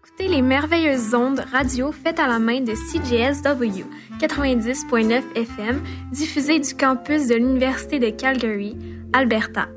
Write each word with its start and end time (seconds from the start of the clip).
écoutez 0.00 0.28
les 0.28 0.42
merveilleuses 0.42 1.14
ondes 1.14 1.40
radio 1.52 1.92
faites 1.92 2.18
à 2.18 2.26
la 2.26 2.38
main 2.38 2.60
de 2.60 2.72
CJSW 2.72 3.84
90.9 4.18 5.22
FM, 5.34 5.82
diffusées 6.12 6.58
du 6.58 6.74
campus 6.74 7.28
de 7.28 7.34
l'Université 7.34 7.98
de 7.98 8.10
Calgary, 8.10 8.76
Alberta. 9.12 9.68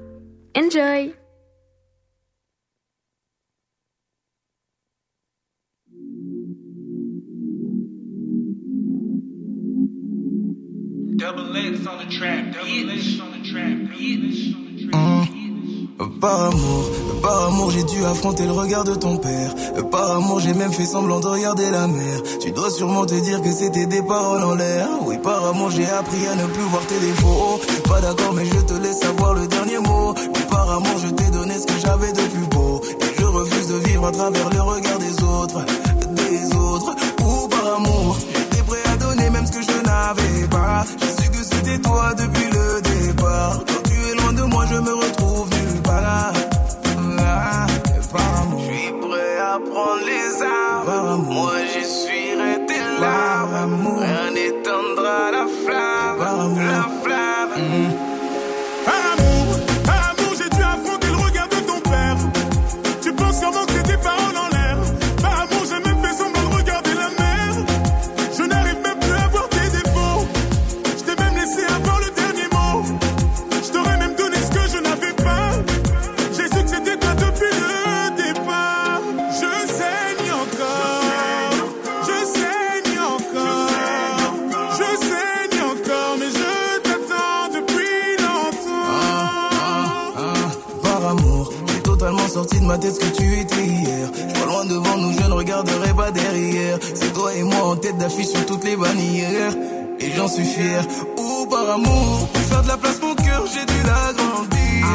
Enjoy! 0.55 1.13
Double 11.15 11.55
X 11.55 11.87
on 11.87 11.97
the 11.97 12.12
trap, 12.12 12.53
double 12.53 12.90
X 12.92 13.19
on 13.19 13.31
the 13.31 13.44
trap, 13.49 13.78
double 13.90 14.29
X 14.29 14.53
on 14.55 14.76
the 14.76 14.90
trap. 14.90 15.42
Par 15.97 16.45
amour, 16.45 16.84
par 17.21 17.45
amour, 17.45 17.70
j'ai 17.71 17.84
dû 17.84 18.03
affronter 18.05 18.45
le 18.45 18.52
regard 18.52 18.84
de 18.84 18.95
ton 18.95 19.17
père. 19.17 19.53
Par 19.91 20.12
amour, 20.12 20.39
j'ai 20.39 20.53
même 20.53 20.71
fait 20.71 20.85
semblant 20.85 21.20
de 21.20 21.27
regarder 21.27 21.70
la 21.70 21.88
mer. 21.88 22.21
Tu 22.41 22.51
dois 22.51 22.71
sûrement 22.71 23.05
te 23.05 23.13
dire 23.13 23.41
que 23.41 23.51
c'était 23.51 23.85
des 23.85 24.01
paroles 24.01 24.43
en 24.43 24.55
l'air. 24.55 24.87
Oui, 25.05 25.17
par 25.20 25.45
amour, 25.45 25.70
j'ai 25.70 25.87
appris 25.87 26.25
à 26.27 26.35
ne 26.35 26.48
plus 26.48 26.63
voir 26.63 26.84
tes 26.87 26.99
défauts. 26.99 27.59
Pas 27.87 28.01
d'accord, 28.01 28.34
mais 28.34 28.45
je 28.45 28.59
te 28.61 28.73
laisse 28.73 28.99
savoir 28.99 29.35
le 29.35 29.48
dernier 29.48 29.77
mot. 29.79 30.15
Par 30.49 30.71
amour, 30.71 30.98
je 31.03 31.09
t'ai 31.09 31.29
donné 31.29 31.53
ce 31.59 31.67
que 31.67 31.79
j'avais 31.79 32.12
de 32.12 32.21
plus 32.21 32.48
beau. 32.48 32.81
Et 33.01 33.20
je 33.20 33.25
refuse 33.25 33.67
de 33.67 33.87
vivre 33.87 34.07
à 34.07 34.12
travers 34.12 34.49
le 34.49 34.62
regard 34.62 34.98
des 34.98 35.23
autres. 35.23 35.63
Des 36.09 36.55
autres. 36.55 36.95
Ou 37.21 37.48
par 37.48 37.75
amour, 37.75 38.17
j'étais 38.34 38.63
prêt 38.63 38.84
à 38.91 38.98
donner 38.98 39.29
même 39.29 39.45
ce 39.45 39.51
que 39.51 39.62
je 39.62 39.84
n'avais 39.85 40.48
pas. 40.49 40.85
J'ai 40.99 41.23
su 41.23 41.29
que 41.29 41.43
c'était 41.43 41.79
toi 41.79 42.13
depuis 42.17 42.49
le 42.51 42.81
départ. 42.81 43.59
Quand 43.67 43.89
tu 43.89 43.93
es 43.93 44.15
loin 44.15 44.34
de 44.34 44.41
moi, 44.43 44.65
je 44.71 44.75
me 44.77 44.93
retrouve 44.95 45.52
Ah, 47.20 47.66
par 48.12 48.41
amour. 48.41 48.59
Je 48.59 48.73
suis 48.73 48.91
prêt 48.91 49.38
à 49.40 49.59
prendre 49.59 50.05
les 50.05 50.41
armes. 50.41 51.26
Moi, 51.26 51.54
je 51.73 51.84
suis 51.84 52.23
regarderai 95.54 95.94
pas 95.94 96.12
derrière. 96.12 96.78
C'est 96.82 97.14
toi 97.14 97.34
et 97.34 97.44
moi 97.44 97.64
en 97.64 97.76
tête 97.76 97.98
d'affiche 97.98 98.28
sur 98.28 98.46
toutes 98.46 98.64
les 98.64 98.76
bannières. 98.76 99.54
Et 100.00 100.12
j'en 100.16 100.28
suis 100.28 100.46
fier. 100.46 100.82
Ou 101.18 101.46
par 101.46 101.70
amour, 101.70 102.28
pour 102.34 102.42
faire 102.44 102.64
de 102.64 102.68
la 102.68 102.78
place, 102.78 103.00
mon 103.02 103.16
cœur, 103.16 103.44
j'ai 103.54 103.66
dû 103.66 103.80
l'agrandir. 103.84 104.86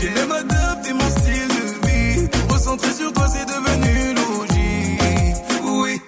J'ai 0.00 0.10
même 0.10 0.32
adapté 0.32 0.92
mon 0.92 1.10
style 1.10 1.48
de 1.48 1.86
vie. 1.86 2.28
Recentrer 2.50 2.92
sur 2.92 3.12
toi, 3.12 3.26
c'est 3.28 3.46
devenu 3.46 4.14
logique. 4.14 5.42
Oui, 5.64 6.00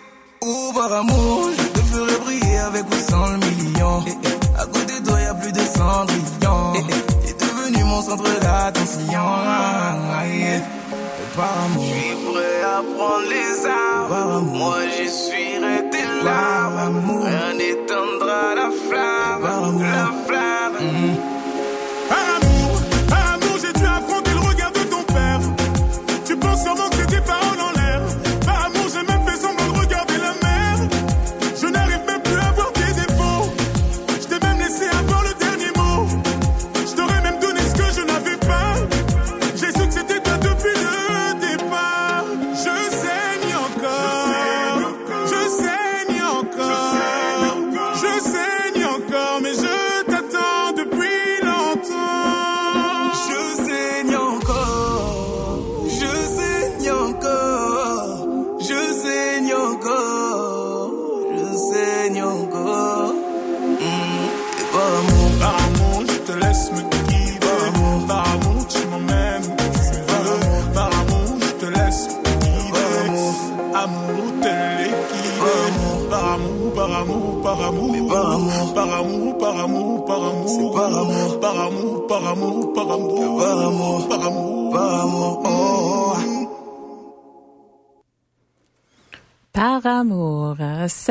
ou 0.42 0.72
par 0.75 0.92
amour, 0.92 1.50
je 1.56 1.81
te 1.81 1.81
ferai 1.86 2.19
briller 2.25 2.58
avec 2.58 2.84
ou 2.86 3.11
sans 3.11 3.27
le 3.28 3.38
million. 3.38 4.05
À 4.58 4.66
côté 4.66 5.00
de 5.00 5.06
toi, 5.06 5.20
y 5.20 5.27
a 5.27 5.34
plus 5.34 5.53
de 5.53 5.61
cendrillon. 5.61 6.72
T'es 7.25 7.34
devenu 7.47 7.84
mon 7.84 8.03
centre 8.03 8.41
d'attention. 8.41 9.27
Par 11.37 11.54
amour, 11.65 11.84
je 11.84 12.00
suis 12.00 12.16
prêt 12.32 12.62
à 12.62 12.82
prendre 12.82 13.28
les 13.28 13.66
armes. 13.66 13.90
Par 14.10 14.28
amour, 14.38 14.59
moi 14.59 14.78
je 14.88 15.09
suis 15.09 15.56
resté 15.59 16.03
là. 16.03 16.25
Par 16.25 16.78
amour, 16.87 17.25
rien 17.25 17.59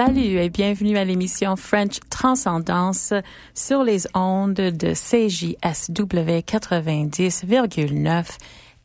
Salut 0.02 0.40
et 0.40 0.50
bienvenue 0.50 0.98
à 0.98 1.04
l'émission 1.04 1.58
French 1.58 2.00
Transcendance 2.10 3.14
sur 3.54 3.84
les 3.84 4.08
ondes 4.14 4.54
de 4.54 4.94
CJSW 4.94 6.40
90,9 6.48 8.26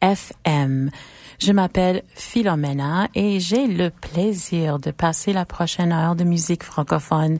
FM. 0.00 0.90
Je 1.38 1.52
m'appelle 1.52 2.02
Philomena 2.16 3.06
et 3.14 3.38
j'ai 3.38 3.68
le 3.68 3.90
plaisir 3.90 4.80
de 4.80 4.90
passer 4.90 5.32
la 5.32 5.44
prochaine 5.44 5.92
heure 5.92 6.16
de 6.16 6.24
musique 6.24 6.64
francophone 6.64 7.38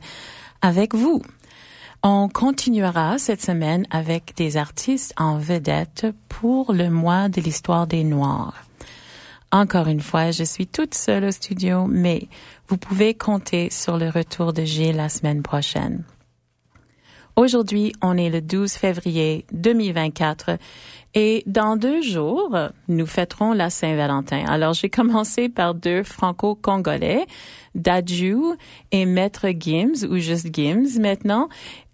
avec 0.61 0.95
vous. 0.95 1.21
On 2.01 2.29
continuera 2.29 3.17
cette 3.17 3.41
semaine 3.41 3.85
avec 3.89 4.37
des 4.37 4.55
artistes 4.55 5.13
en 5.17 5.37
vedette 5.37 6.07
pour 6.29 6.71
le 6.71 6.89
mois 6.89 7.27
de 7.27 7.41
l'histoire 7.41 7.87
des 7.87 8.05
Noirs. 8.05 8.64
Encore 9.55 9.87
une 9.87 10.01
fois, 10.01 10.31
je 10.31 10.43
suis 10.43 10.67
toute 10.67 10.95
seule 10.95 11.23
au 11.23 11.31
studio, 11.31 11.85
mais 11.87 12.27
vous 12.67 12.75
pouvez 12.75 13.13
compter 13.13 13.69
sur 13.69 13.97
le 13.97 14.09
retour 14.09 14.51
de 14.51 14.65
Gilles 14.65 14.97
la 14.97 15.07
semaine 15.07 15.43
prochaine. 15.43 16.03
Aujourd'hui, 17.35 17.91
on 18.01 18.15
est 18.15 18.29
le 18.29 18.41
12 18.41 18.71
février 18.71 19.45
2024 19.51 20.57
et 21.15 21.43
dans 21.47 21.75
deux 21.75 22.01
jours, 22.01 22.57
nous 22.87 23.05
fêterons 23.05 23.51
la 23.51 23.69
Saint-Valentin. 23.69 24.45
Alors, 24.47 24.71
j'ai 24.71 24.89
commencé 24.89 25.49
par 25.49 25.75
deux 25.75 26.03
franco-congolais, 26.03 27.25
Dadju 27.75 28.37
et 28.93 29.05
Maître 29.05 29.47
Gims, 29.49 30.07
ou 30.09 30.17
juste 30.17 30.47
Gims 30.53 30.97
maintenant, 30.97 31.49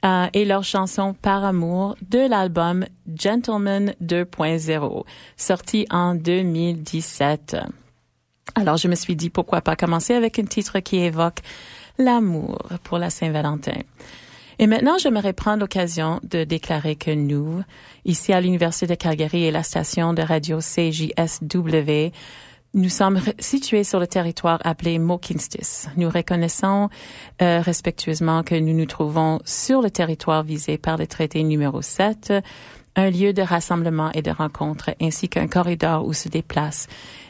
euh, 0.05 0.27
et 0.33 0.45
leur 0.45 0.63
chanson 0.63 1.15
Par 1.19 1.43
amour 1.43 1.95
de 2.07 2.19
l'album 2.19 2.85
Gentleman 3.11 3.95
2.0, 3.99 5.05
sorti 5.37 5.87
en 5.89 6.13
2017. 6.13 7.57
Alors, 8.53 8.77
je 8.77 8.87
me 8.87 8.95
suis 8.95 9.15
dit 9.15 9.31
pourquoi 9.31 9.61
pas 9.61 9.75
commencer 9.75 10.13
avec 10.13 10.37
un 10.37 10.45
titre 10.45 10.79
qui 10.81 10.97
évoque 10.97 11.39
l'amour 11.97 12.59
pour 12.83 12.99
la 12.99 13.09
Saint-Valentin. 13.09 13.79
Et 14.59 14.67
maintenant, 14.67 14.97
j'aimerais 14.97 15.33
prendre 15.33 15.59
l'occasion 15.59 16.19
de 16.23 16.43
déclarer 16.43 16.95
que 16.95 17.11
nous, 17.11 17.63
ici 18.05 18.33
à 18.33 18.41
l'Université 18.41 18.87
de 18.87 18.95
Calgary 18.95 19.45
et 19.45 19.51
la 19.51 19.63
station 19.63 20.13
de 20.13 20.21
radio 20.21 20.59
CJSW, 20.59 22.11
nous 22.73 22.89
sommes 22.89 23.19
situés 23.39 23.83
sur 23.83 23.99
le 23.99 24.07
territoire 24.07 24.59
appelé 24.63 24.97
Mokinstis. 24.97 25.87
Nous 25.97 26.09
reconnaissons 26.09 26.89
euh, 27.41 27.59
respectueusement 27.59 28.43
que 28.43 28.55
nous 28.55 28.73
nous 28.73 28.85
trouvons 28.85 29.39
sur 29.45 29.81
le 29.81 29.91
territoire 29.91 30.43
visé 30.43 30.77
par 30.77 30.97
le 30.97 31.05
traité 31.05 31.43
numéro 31.43 31.81
7 31.81 32.33
un 32.95 33.09
lieu 33.09 33.33
de 33.33 33.41
rassemblement 33.41 34.11
et 34.13 34.21
de 34.21 34.31
rencontre, 34.31 34.91
ainsi 35.01 35.29
qu'un 35.29 35.47
corridor 35.47 36.05
où 36.05 36.13
se 36.13 36.29
déplacent 36.29 36.87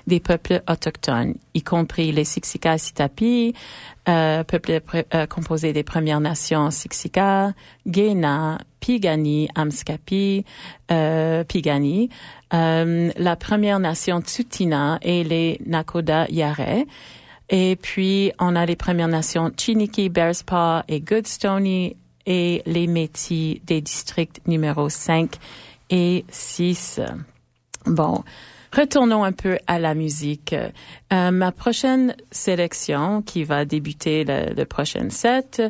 des 0.07 0.19
peuples 0.19 0.61
autochtones, 0.69 1.35
y 1.53 1.61
compris 1.61 2.11
les 2.11 2.23
Siksika 2.23 2.77
Sitapi, 2.77 3.53
euh, 4.09 4.43
peuple 4.43 4.81
euh, 5.13 5.25
composé 5.27 5.73
des 5.73 5.83
Premières 5.83 6.19
Nations 6.19 6.71
Siksika, 6.71 7.53
Guéna, 7.87 8.57
Pigani, 8.79 9.47
Amskapi, 9.55 10.43
euh, 10.91 11.43
Pigani, 11.43 12.09
euh, 12.53 13.11
la 13.15 13.35
Première 13.35 13.79
Nation 13.79 14.21
Tsutina 14.21 14.99
et 15.01 15.23
les 15.23 15.61
Nakoda 15.65 16.25
Yare. 16.29 16.85
Et 17.49 17.75
puis, 17.75 18.31
on 18.39 18.55
a 18.55 18.65
les 18.65 18.75
Premières 18.75 19.07
Nations 19.07 19.51
Chiniki, 19.55 20.09
Bearspaw 20.09 20.83
et 20.87 20.99
Goodstony 20.99 21.95
et 22.25 22.61
les 22.65 22.87
Métis 22.87 23.59
des 23.65 23.81
districts 23.81 24.41
numéro 24.47 24.89
5 24.89 25.35
et 25.89 26.25
6. 26.29 27.01
Bon, 27.85 28.23
retournons 28.71 29.23
un 29.23 29.31
peu 29.31 29.57
à 29.67 29.79
la 29.79 29.93
musique. 29.93 30.55
Euh, 31.13 31.31
ma 31.31 31.51
prochaine 31.51 32.15
sélection, 32.31 33.21
qui 33.21 33.43
va 33.43 33.65
débuter 33.65 34.23
le, 34.23 34.53
le 34.55 34.65
prochain 34.65 35.09
set, 35.09 35.61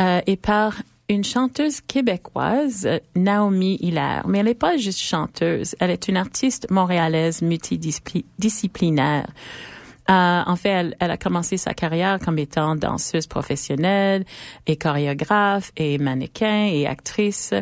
euh, 0.00 0.20
est 0.26 0.36
par 0.36 0.74
une 1.10 1.24
chanteuse 1.24 1.80
québécoise, 1.80 2.88
Naomi 3.16 3.78
Hilaire. 3.80 4.28
Mais 4.28 4.38
elle 4.38 4.46
n'est 4.46 4.54
pas 4.54 4.76
juste 4.76 5.00
chanteuse, 5.00 5.74
elle 5.80 5.90
est 5.90 6.06
une 6.08 6.16
artiste 6.16 6.70
montréalaise 6.70 7.42
multidisciplinaire. 7.42 9.26
Euh, 10.08 10.42
en 10.44 10.56
fait, 10.56 10.70
elle, 10.70 10.96
elle, 10.98 11.10
a 11.10 11.16
commencé 11.16 11.56
sa 11.56 11.74
carrière 11.74 12.18
comme 12.18 12.38
étant 12.38 12.74
danseuse 12.74 13.26
professionnelle 13.26 14.24
et 14.66 14.76
chorégraphe 14.76 15.70
et 15.76 15.98
mannequin 15.98 16.66
et 16.66 16.86
actrice. 16.86 17.54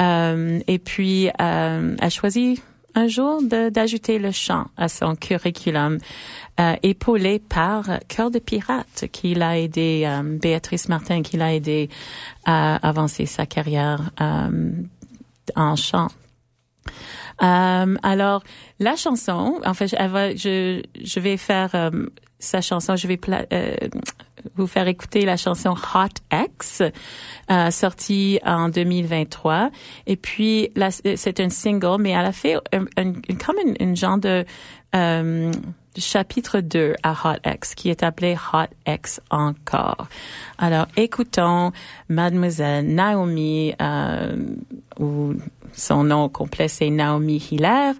Euh, 0.00 0.60
et 0.66 0.78
puis, 0.78 1.28
euh, 1.40 1.96
elle 2.00 2.10
choisi 2.10 2.60
un 2.94 3.08
jour 3.08 3.42
d'ajouter 3.42 4.18
le 4.18 4.30
chant 4.30 4.66
à 4.76 4.88
son 4.88 5.16
curriculum, 5.16 5.98
euh, 6.60 6.74
épaulé 6.82 7.38
par 7.38 7.84
Cœur 8.08 8.30
de 8.30 8.38
Pirate, 8.38 9.06
qui 9.12 9.34
l'a 9.34 9.58
aidé, 9.58 10.04
euh, 10.06 10.22
Béatrice 10.38 10.88
Martin, 10.88 11.22
qui 11.22 11.36
l'a 11.36 11.54
aidé 11.54 11.88
à 12.44 12.76
avancer 12.86 13.26
sa 13.26 13.46
carrière 13.46 14.10
euh, 14.20 14.70
en 15.56 15.76
chant. 15.76 16.08
Euh, 17.42 17.96
alors, 18.02 18.42
la 18.78 18.96
chanson, 18.96 19.60
en 19.64 19.74
fait, 19.74 19.88
je, 19.88 20.82
je 21.02 21.20
vais 21.20 21.36
faire 21.36 21.90
sa 22.38 22.60
chanson, 22.60 22.94
je 22.96 23.08
vais 23.08 23.18
vous 24.56 24.66
faire 24.66 24.88
écouter 24.88 25.24
la 25.24 25.36
chanson 25.36 25.74
Hot 25.94 26.08
X, 26.32 26.82
euh, 27.50 27.70
sortie 27.70 28.40
en 28.44 28.68
2023. 28.68 29.70
Et 30.06 30.16
puis, 30.16 30.70
c'est 31.16 31.40
un 31.40 31.48
single, 31.48 31.96
mais 32.00 32.10
elle 32.10 32.26
a 32.26 32.32
fait 32.32 32.56
un, 32.72 32.84
un, 32.96 33.12
comme 33.12 33.56
une, 33.64 33.76
une 33.80 33.96
genre 33.96 34.18
de 34.18 34.44
euh, 34.94 35.52
chapitre 35.96 36.60
2 36.60 36.94
à 37.02 37.12
Hot 37.12 37.38
X, 37.44 37.74
qui 37.74 37.90
est 37.90 38.02
appelé 38.02 38.36
Hot 38.52 38.68
X 38.86 39.20
encore. 39.30 40.08
Alors, 40.58 40.86
écoutons 40.96 41.72
Mademoiselle 42.08 42.86
Naomi, 42.86 43.74
euh, 43.80 44.36
ou 44.98 45.34
son 45.72 46.04
nom 46.04 46.28
complet 46.28 46.68
c'est 46.68 46.90
Naomi 46.90 47.36
Hilaire, 47.50 47.94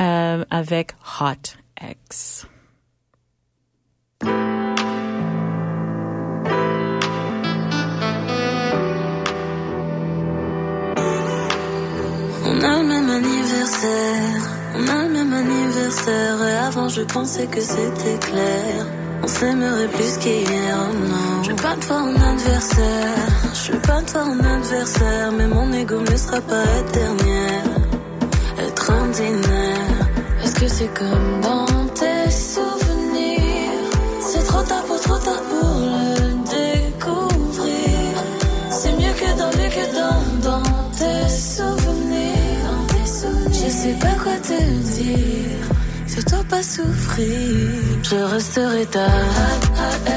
euh, 0.00 0.44
avec 0.50 0.92
Hot 1.20 1.56
X. 1.82 2.46
On 12.52 12.60
a 12.62 12.78
le 12.82 12.88
même 12.88 13.08
anniversaire, 13.08 14.42
on 14.74 14.88
a 14.88 15.04
le 15.04 15.08
même 15.10 15.32
anniversaire 15.32 16.36
et 16.48 16.56
avant 16.66 16.88
je 16.88 17.02
pensais 17.02 17.46
que 17.46 17.60
c'était 17.60 18.18
clair. 18.18 18.86
On 19.22 19.28
s'aimerait 19.28 19.86
plus 19.86 20.16
qu'hier, 20.18 20.76
oh 20.76 20.94
non. 20.94 21.44
Je 21.44 21.50
veux 21.50 21.56
pas 21.56 21.76
te 21.76 21.86
voir 21.86 22.04
en 22.06 22.14
adversaire, 22.32 23.28
je 23.54 23.72
veux 23.72 23.78
pas 23.78 24.02
te 24.02 24.12
voir 24.12 24.28
en 24.30 24.40
adversaire, 24.40 25.30
mais 25.38 25.46
mon 25.46 25.72
ego 25.72 26.00
ne 26.00 26.16
sera 26.16 26.40
pas 26.40 26.64
éternel. 26.80 27.70
Être 28.58 28.92
ordinaire, 29.00 30.08
est-ce 30.42 30.54
que 30.60 30.68
c'est 30.68 30.92
comme 30.92 31.40
dans 31.42 31.86
tes 31.94 32.30
souvenirs? 32.32 33.90
C'est 34.22 34.44
trop 34.44 34.62
tard 34.62 34.82
pour 34.84 35.00
trop 35.00 35.18
sais 43.80 43.94
pas 43.94 44.14
quoi 44.22 44.36
te 44.42 44.60
dire. 44.98 45.66
Fais-toi 46.06 46.40
pas 46.50 46.62
souffrir. 46.62 47.26
Je 48.02 48.16
resterai 48.34 48.84
ta 48.86 49.06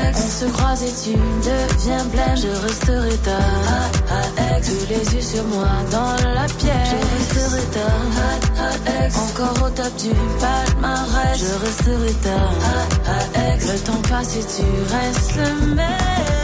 ex. 0.07 0.19
On 0.25 0.45
se 0.45 0.51
croise 0.51 0.83
et 0.83 0.93
tu 1.03 1.17
deviens 1.49 2.05
blême. 2.11 2.35
Je 2.35 2.51
resterai 2.67 3.15
ta 3.27 4.55
ex. 4.55 4.67
Tous 4.67 4.85
les 4.89 5.15
yeux 5.15 5.21
sur 5.21 5.45
moi 5.45 5.69
dans 5.91 6.13
la 6.33 6.45
pièce. 6.59 6.89
Je 6.91 6.99
resterai 7.15 7.63
ta 7.77 9.05
ex. 9.05 9.15
Encore 9.17 9.57
au 9.65 9.69
top 9.69 9.95
du 9.97 10.13
palmarès. 10.41 11.39
Je 11.39 11.53
resterai 11.65 12.13
ta 12.25 13.53
ex. 13.53 13.67
Le 13.71 13.79
temps 13.79 14.01
passe 14.09 14.35
et 14.35 14.45
tu 14.55 14.67
restes 14.93 15.35
le 15.37 15.75
même. 15.75 16.42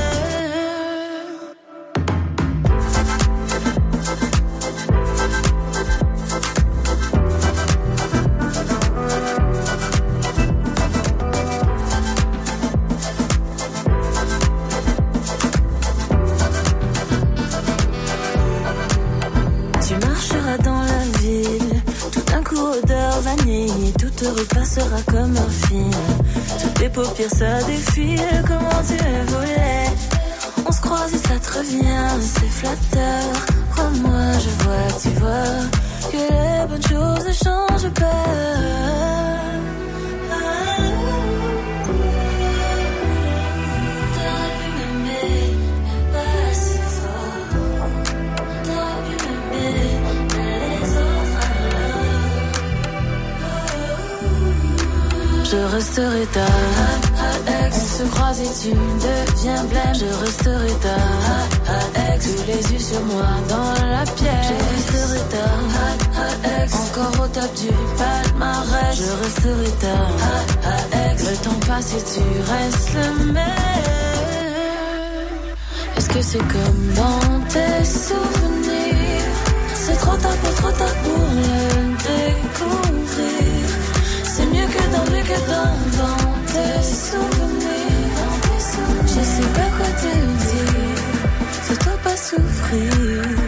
Paupières 27.03 27.29
ça 27.29 27.63
défile, 27.63 28.43
comment 28.45 28.81
tu 28.87 28.97
voulais? 29.31 29.85
On 30.67 30.71
se 30.71 30.81
croise 30.81 31.13
et 31.13 31.17
ça 31.17 31.35
te 31.39 31.57
revient, 31.57 32.09
c'est 32.19 32.51
flatteur. 32.59 33.23
Crois-moi, 33.71 34.21
je 34.43 34.63
vois, 34.63 34.87
tu 35.01 35.09
vois, 35.19 35.59
que 36.11 36.17
les 36.17 36.67
bonnes 36.67 36.87
choses 36.91 37.25
ne 37.27 37.33
changent 37.33 37.93
pas. 37.93 38.59
Je 55.51 55.57
resterai 55.75 56.25
ta 56.27 56.41
ex. 56.41 56.68
Et 58.41 58.53
tu 58.61 58.71
deviens 58.71 59.63
blême. 59.65 59.93
Je 59.93 60.05
resterai 60.23 60.73
ta 60.81 60.97
ex. 62.13 62.25
Tous 62.25 62.43
les 62.47 62.63
yeux 62.73 62.79
sur 62.79 63.01
moi 63.05 63.27
dans 63.49 63.73
la 63.85 64.03
pièce. 64.03 64.47
Je 64.47 64.55
resterai 64.75 65.21
ta 65.33 65.47
ex. 66.63 66.73
Encore 66.73 67.25
au 67.25 67.27
top 67.27 67.51
du 67.55 67.71
palmarès. 67.97 68.95
Je 68.95 69.11
resterai 69.23 69.71
ta 69.83 69.97
ex. 71.11 71.15
Le 71.29 71.35
temps 71.37 71.59
passe 71.67 71.91
et 71.93 72.03
tu 72.13 72.23
restes 72.51 72.93
le 72.93 73.07
même. 73.33 73.49
Est-ce 75.97 76.09
que 76.09 76.21
c'est 76.21 76.37
comme 76.37 76.93
dans 76.95 77.39
tes 77.49 77.83
souvenirs? 77.83 79.33
C'est 79.73 79.97
trop 79.97 80.15
tard 80.15 80.37
pour 80.41 80.53
trop 80.55 80.71
tard 80.71 80.95
pour 81.03 81.25
le 81.35 81.61
découvrir. 82.07 83.65
C'est 84.23 84.45
mieux 84.45 84.67
que 84.67 84.83
dans, 84.93 85.05
mieux 85.11 85.23
que 85.23 85.39
dans, 85.51 85.75
dans 85.99 86.31
tes 86.53 86.83
souvenirs. 86.83 88.08
Sais 89.39 89.47
pas 89.53 89.69
quoi 89.77 89.87
te 89.87 90.15
dire. 90.49 90.95
Fais-toi 91.63 91.93
pas 92.03 92.17
souffrir. 92.17 93.38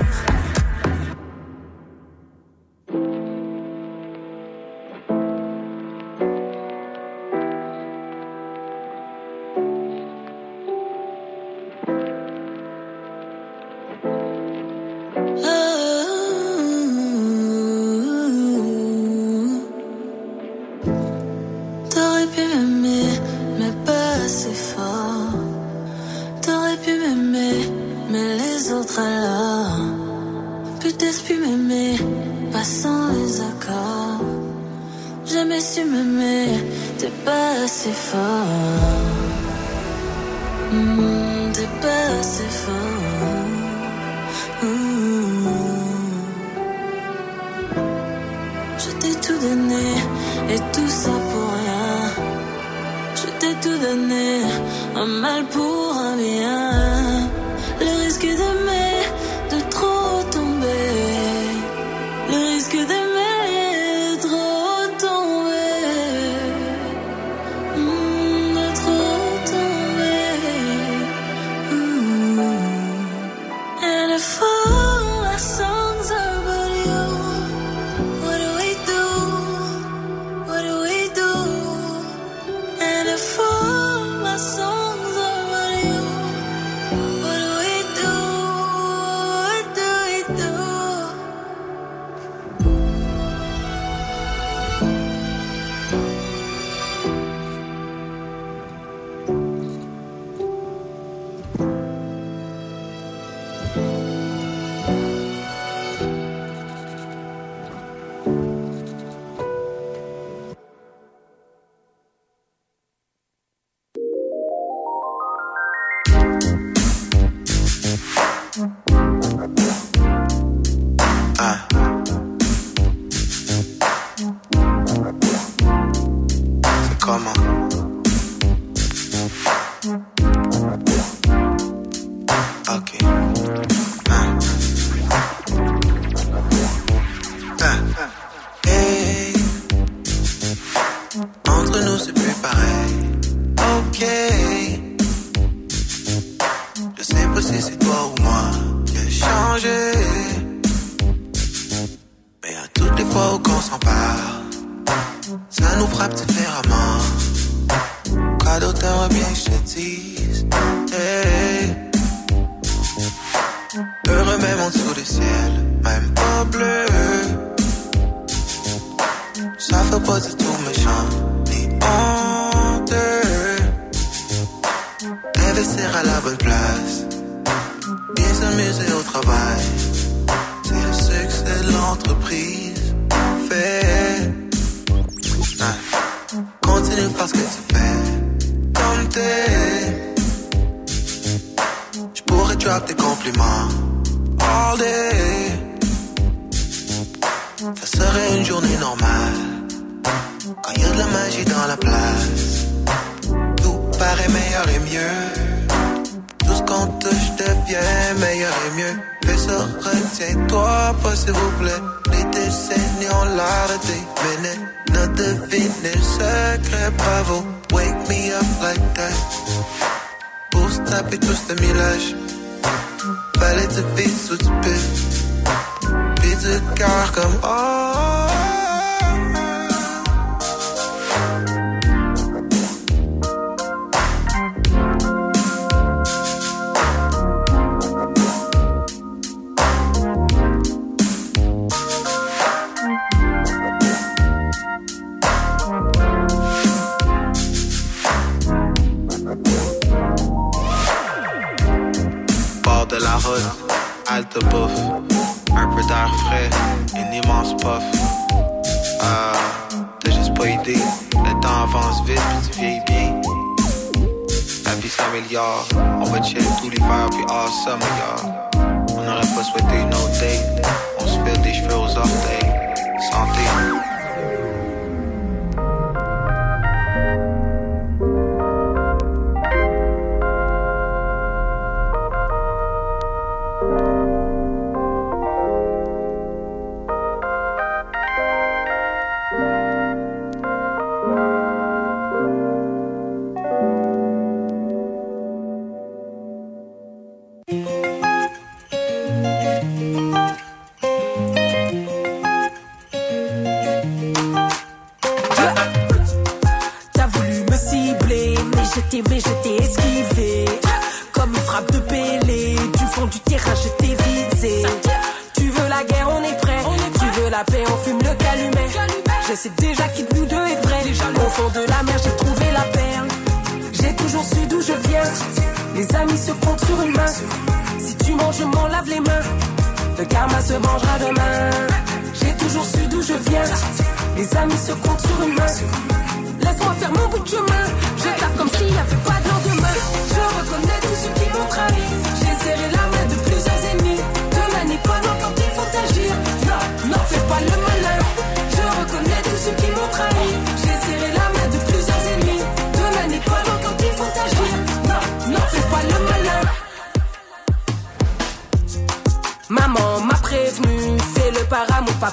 Puis 226.51 226.59
du 226.59 226.73
cœur 226.75 228.20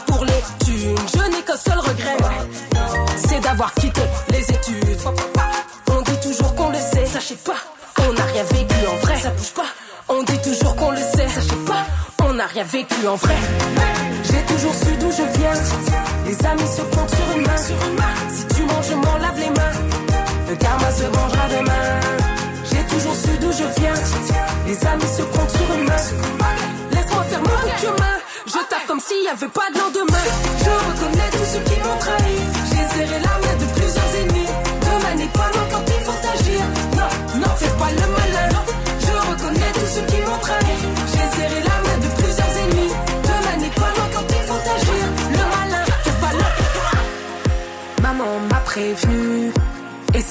pour 0.06 0.24
les 0.24 0.42
thunes. 0.64 0.96
Je 1.14 1.30
n'ai 1.30 1.42
qu'un 1.42 1.56
seul 1.56 1.78
regret, 1.78 2.16
c'est 3.16 3.40
d'avoir 3.40 3.72
quitté 3.74 4.02
les 4.30 4.42
études. 4.42 5.00
On 5.90 6.02
dit 6.02 6.20
toujours 6.22 6.54
qu'on 6.54 6.70
le 6.70 6.78
sait, 6.78 7.06
sachez 7.06 7.36
pas, 7.36 7.60
on 8.08 8.12
n'a 8.12 8.24
rien 8.24 8.44
vécu 8.44 8.74
en 8.90 8.96
vrai, 9.04 9.18
ça 9.20 9.30
bouge 9.30 9.52
pas. 9.54 9.66
On 10.08 10.22
dit 10.22 10.38
toujours 10.38 10.74
qu'on 10.76 10.90
le 10.90 10.98
sait, 10.98 11.28
sachez 11.28 11.56
pas, 11.66 11.84
on 12.24 12.34
n'a 12.34 12.46
rien 12.46 12.64
vécu 12.64 13.06
en 13.06 13.16
vrai. 13.16 13.36
J'ai 14.24 14.54
toujours 14.54 14.74
su 14.74 14.96
d'où 14.98 15.10
je 15.10 15.38
viens, 15.38 15.52
les 16.26 16.46
amis 16.46 16.68
se 16.76 16.82
comptent 16.82 17.14
sur 17.14 17.36
une 17.36 17.46
main. 17.46 17.56
Si 17.56 18.46
tu 18.54 18.62
manges, 18.62 18.88
je 18.90 18.94
m'en 18.94 19.18
lave 19.18 19.38
les 19.38 19.50
mains, 19.50 19.76
le 20.48 20.56
karma 20.56 20.90
se 20.90 21.04
vengera 21.04 21.48
demain. 21.48 22.00
J'ai 22.70 22.84
toujours 22.94 23.14
su 23.14 23.38
d'où 23.40 23.52
je 23.52 23.80
viens, 23.80 23.94
les 24.66 24.86
amis 24.86 25.12
se 25.16 25.22
comptent 25.22 25.50
sur 25.50 25.74
une 25.74 25.84
main. 25.84 25.96
Laisse-moi 26.92 27.24
faire 27.24 27.40
mon 27.40 27.78
chemin. 27.78 28.17
S'il 29.08 29.22
n'y 29.22 29.28
avait 29.28 29.48
pas 29.48 29.70
de 29.72 29.78
lendemain. 29.78 30.18
Je 30.58 30.97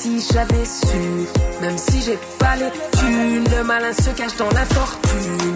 si 0.07 0.33
j'avais 0.33 0.65
su, 0.65 1.27
même 1.61 1.77
si 1.77 2.01
j'ai 2.01 2.17
pas 2.39 2.55
les 2.55 2.71
thunes, 2.97 3.43
le 3.55 3.63
malin 3.63 3.93
se 3.93 4.09
cache 4.11 4.35
dans 4.37 4.49
la 4.51 4.65
fortune. 4.65 5.53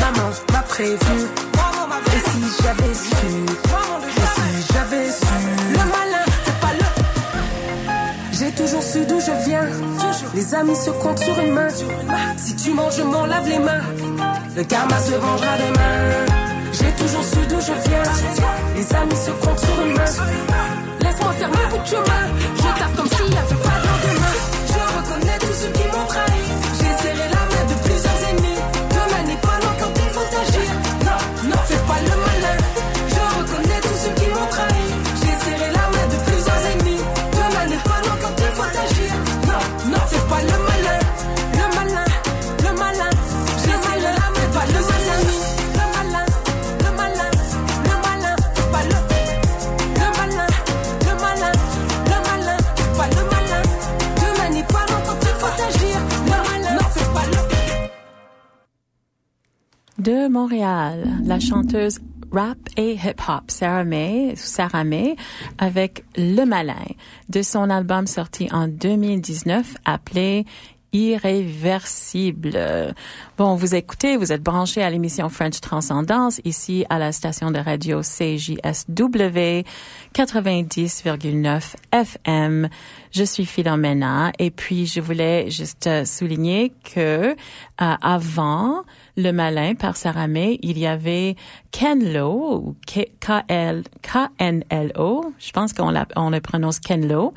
Maman 0.00 0.30
m'a 0.52 0.62
prévenu. 0.62 1.20
Et 2.06 2.30
si 2.30 2.62
j'avais 2.62 2.94
su, 2.94 3.26
et 4.06 4.28
si 4.34 4.72
j'avais 4.72 5.10
su, 5.10 5.40
le 5.70 5.84
malin, 5.94 6.24
c'est 6.44 6.60
pas 6.60 6.74
le. 6.80 8.36
J'ai 8.36 8.50
toujours 8.52 8.82
su 8.82 9.06
d'où 9.06 9.20
je 9.20 9.46
viens. 9.46 9.68
Les 10.34 10.54
amis 10.54 10.76
se 10.76 10.90
comptent 10.90 11.20
sur 11.20 11.38
une 11.38 11.52
main. 11.52 11.68
Si 12.36 12.56
tu 12.56 12.70
manges, 12.70 12.96
je 12.96 13.02
m'en 13.02 13.26
lave 13.26 13.48
les 13.48 13.58
mains. 13.58 13.84
Le 14.56 14.64
karma 14.64 14.98
se 14.98 15.12
vengera 15.12 15.56
demain. 15.58 16.34
J'ai 16.72 16.92
toujours 17.00 17.24
su 17.24 17.46
d'où 17.48 17.60
je 17.60 17.88
viens. 17.88 18.02
Les 18.76 18.94
amis 18.94 19.16
se 19.16 19.30
comptent 19.44 19.60
sur 19.60 19.80
une 19.86 19.92
main. 19.92 20.12
Laisse-moi 21.00 21.32
faire 21.38 21.50
bout 21.50 21.78
de 21.78 21.86
chemin. 21.86 22.24
Je 22.56 22.62
tape 22.62 22.96
comme 22.96 23.08
Montréal, 60.34 61.06
la 61.22 61.38
chanteuse 61.38 62.00
rap 62.32 62.58
et 62.76 62.94
hip-hop 62.94 63.44
Sarah 63.46 63.84
May, 63.84 64.34
Sarah 64.34 64.82
May, 64.82 65.14
avec 65.58 66.04
Le 66.16 66.44
Malin, 66.44 66.74
de 67.28 67.40
son 67.40 67.70
album 67.70 68.08
sorti 68.08 68.48
en 68.50 68.66
2019 68.66 69.76
appelé 69.84 70.44
Irréversible. 70.94 72.56
Bon, 73.36 73.56
vous 73.56 73.74
écoutez, 73.74 74.16
vous 74.16 74.32
êtes 74.32 74.42
branchés 74.42 74.80
à 74.82 74.88
l'émission 74.90 75.28
French 75.28 75.60
Transcendance 75.60 76.40
ici 76.44 76.86
à 76.88 77.00
la 77.00 77.10
station 77.10 77.50
de 77.50 77.58
radio 77.58 78.00
CJSW 78.00 79.64
90,9 80.14 81.74
FM. 81.90 82.68
Je 83.10 83.24
suis 83.24 83.44
Philomena 83.44 84.30
et 84.38 84.52
puis 84.52 84.86
je 84.86 85.00
voulais 85.00 85.50
juste 85.50 85.90
souligner 86.06 86.72
que 86.94 87.32
euh, 87.32 87.34
avant 87.76 88.84
le 89.16 89.32
malin 89.32 89.74
par 89.74 89.96
Sarah 89.96 90.28
il 90.28 90.78
y 90.78 90.86
avait 90.86 91.36
Kenlo 91.70 92.62
ou 92.64 92.76
KL 92.86 93.82
KNLO, 94.02 95.32
je 95.38 95.50
pense 95.50 95.72
qu'on 95.72 95.90
le 95.90 96.40
prononce 96.40 96.78
Kenlo, 96.78 97.34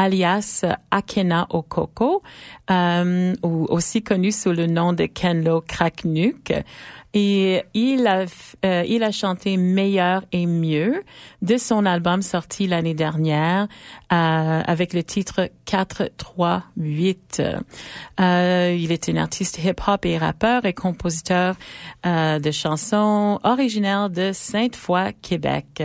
alias 0.00 0.64
Akena 0.90 1.46
Okoko, 1.50 2.22
euh, 2.70 3.34
ou 3.42 3.66
aussi 3.68 4.02
connu 4.02 4.32
sous 4.32 4.52
le 4.52 4.66
nom 4.66 4.92
de 4.92 5.06
Kenlo 5.06 5.60
Cracknuck. 5.60 6.52
Et 7.12 7.62
il 7.74 8.06
a, 8.06 8.26
euh, 8.64 8.84
il 8.86 9.02
a 9.02 9.10
chanté 9.10 9.56
Meilleur 9.56 10.22
et 10.32 10.46
mieux 10.46 11.02
de 11.42 11.56
son 11.56 11.84
album 11.84 12.22
sorti 12.22 12.68
l'année 12.68 12.94
dernière 12.94 13.66
euh, 14.12 14.62
avec 14.64 14.92
le 14.92 15.02
titre 15.02 15.50
438. 15.64 17.42
Euh, 18.20 18.76
il 18.78 18.92
est 18.92 19.08
un 19.08 19.16
artiste 19.16 19.58
hip-hop 19.58 20.04
et 20.04 20.18
rappeur 20.18 20.64
et 20.64 20.72
compositeur 20.72 21.56
euh, 22.06 22.38
de 22.38 22.50
chansons 22.50 23.40
originaire 23.42 24.10
de 24.10 24.30
Sainte-Foy, 24.32 25.12
Québec. 25.20 25.82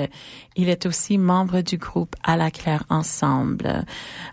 Il 0.55 0.69
est 0.69 0.85
aussi 0.85 1.17
membre 1.17 1.61
du 1.61 1.77
groupe 1.77 2.15
À 2.23 2.37
la 2.37 2.51
Claire 2.51 2.83
Ensemble. 2.89 3.85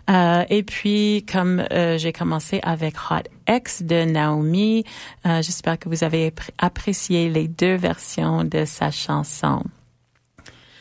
Euh, 0.09 0.43
et 0.49 0.63
puis, 0.63 1.25
comme 1.31 1.63
euh, 1.71 1.97
j'ai 1.97 2.13
commencé 2.13 2.59
avec 2.63 2.95
Hot 3.09 3.27
X 3.47 3.83
de 3.83 4.03
Naomi, 4.05 4.83
euh, 5.25 5.41
j'espère 5.41 5.77
que 5.79 5.89
vous 5.89 6.03
avez 6.03 6.29
appr- 6.29 6.49
apprécié 6.57 7.29
les 7.29 7.47
deux 7.47 7.75
versions 7.75 8.43
de 8.43 8.65
sa 8.65 8.91
chanson. 8.91 9.63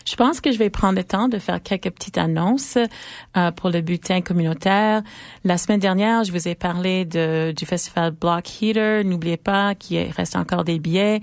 Je 0.04 0.16
pense 0.16 0.40
que 0.40 0.52
je 0.52 0.58
vais 0.58 0.70
prendre 0.70 0.96
le 0.96 1.04
temps 1.04 1.28
de 1.28 1.38
faire 1.38 1.62
quelques 1.62 1.90
petites 1.90 2.18
annonces 2.18 2.78
euh, 3.36 3.50
pour 3.50 3.70
le 3.70 3.80
bulletin 3.80 4.20
communautaire. 4.20 5.02
La 5.44 5.58
semaine 5.58 5.80
dernière, 5.80 6.24
je 6.24 6.32
vous 6.32 6.48
ai 6.48 6.54
parlé 6.54 7.04
de, 7.04 7.52
du 7.56 7.66
festival 7.66 8.12
Block 8.12 8.44
Heater. 8.60 9.04
N'oubliez 9.04 9.36
pas 9.36 9.74
qu'il 9.74 10.10
reste 10.10 10.36
encore 10.36 10.64
des 10.64 10.78
billets. 10.78 11.20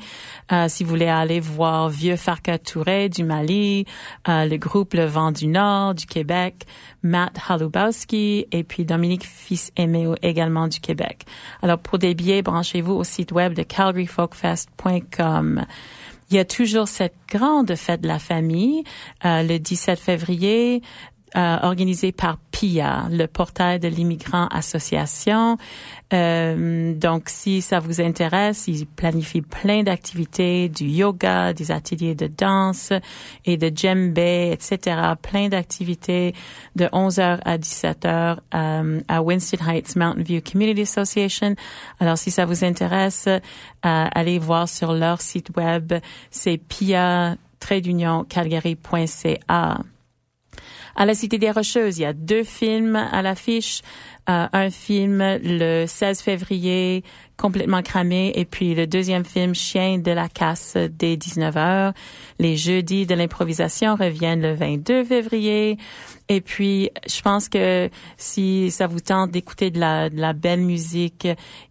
Euh, 0.52 0.65
si 0.68 0.84
vous 0.84 0.89
voulez 0.89 1.08
aller 1.08 1.39
voir 1.39 1.89
Vieux 1.89 2.15
Farka 2.15 2.58
Touré 2.58 3.10
du 3.10 3.24
Mali, 3.24 3.86
euh, 4.28 4.46
le 4.46 4.58
groupe 4.58 4.94
Le 4.94 5.06
Vent 5.06 5.32
du 5.32 5.48
Nord 5.48 5.96
du 5.96 6.06
Québec, 6.06 6.65
Matt 7.04 7.38
Halubowski 7.48 8.48
et 8.52 8.63
puis 8.63 8.86
Dominique 8.86 9.26
Fils-Aimé 9.26 10.08
également 10.22 10.68
du 10.68 10.80
Québec. 10.80 11.26
Alors 11.62 11.80
pour 11.80 12.00
des 12.00 12.15
billets, 12.15 12.42
branchez-vous 12.42 12.94
au 12.94 13.04
site 13.04 13.32
web 13.32 13.54
de 13.54 13.63
calgaryfolkfest.com. 13.63 15.65
Il 16.30 16.36
y 16.36 16.39
a 16.39 16.46
toujours 16.46 16.88
cette 16.88 17.15
grande 17.28 17.74
fête 17.76 18.02
de 18.02 18.08
la 18.08 18.20
famille, 18.20 18.84
euh, 19.26 19.42
le 19.42 19.58
17 19.58 20.00
février, 20.00 20.82
euh, 21.36 21.58
organisée 21.62 22.12
par 22.12 22.38
PIA, 22.52 23.08
le 23.12 23.28
portail 23.28 23.80
de 23.80 23.88
l'immigrant 23.88 24.48
association. 24.48 25.58
Euh, 26.12 26.94
donc, 26.94 27.30
si 27.30 27.62
ça 27.62 27.80
vous 27.80 28.02
intéresse, 28.02 28.68
ils 28.68 28.86
planifient 28.86 29.44
plein 29.44 29.84
d'activités, 29.84 30.70
du 30.70 30.86
yoga, 30.86 31.54
des 31.54 31.72
ateliers 31.72 32.15
de 32.15 32.28
danse 32.28 32.92
et 33.46 33.58
de 33.58 33.72
djembé, 33.74 34.50
etc. 34.52 35.00
Plein 35.22 35.50
d'activités 35.50 36.34
de 36.76 36.86
11h 36.86 37.39
à 37.46 37.58
17h 37.58 38.38
euh, 38.54 39.02
à 39.08 39.22
Winston 39.22 39.58
Heights 39.68 39.96
Mountain 39.96 40.24
View 40.24 40.42
Community 40.42 40.82
Association. 40.82 41.56
Alors, 42.00 42.18
si 42.18 42.32
ça 42.32 42.46
vous 42.46 42.63
intéresse, 42.65 43.28
euh, 43.28 43.39
allez 43.84 44.39
voir 44.39 44.68
sur 44.68 44.94
leur 44.94 45.22
site 45.22 45.56
web. 45.56 45.94
C'est 46.32 46.58
pia 46.58 47.36
calgary.ca. 48.30 49.80
À 51.00 51.06
la 51.06 51.16
Cité 51.16 51.38
des 51.38 51.50
Rocheuses, 51.50 51.98
il 51.98 52.02
y 52.02 52.06
a 52.06 52.12
deux 52.12 52.44
films 52.44 52.98
à 52.98 53.22
l'affiche. 53.22 53.84
Euh, 54.30 54.48
un 54.52 54.70
film 54.70 55.24
le 55.42 55.86
16 55.88 56.20
février, 56.20 57.06
complètement 57.38 57.82
cramé, 57.82 58.34
et 58.36 58.44
puis 58.44 58.76
le 58.76 58.86
deuxième 58.86 59.24
film, 59.24 59.56
Chien 59.56 60.00
de 60.00 60.12
la 60.12 60.28
casse, 60.28 60.76
dès 60.76 61.16
19h. 61.16 61.94
Les 62.38 62.58
jeudis 62.58 63.06
de 63.06 63.16
l'improvisation 63.16 63.96
reviennent 63.96 64.42
le 64.42 64.54
22 64.54 65.06
février. 65.06 65.78
Et 66.28 66.42
puis, 66.42 66.92
je 67.08 67.22
pense 67.22 67.48
que 67.48 67.90
si 68.18 68.70
ça 68.70 68.86
vous 68.86 69.00
tente 69.00 69.32
d'écouter 69.32 69.72
de 69.72 69.80
la, 69.80 70.10
de 70.10 70.20
la 70.20 70.34
belle 70.34 70.62
musique, 70.62 71.28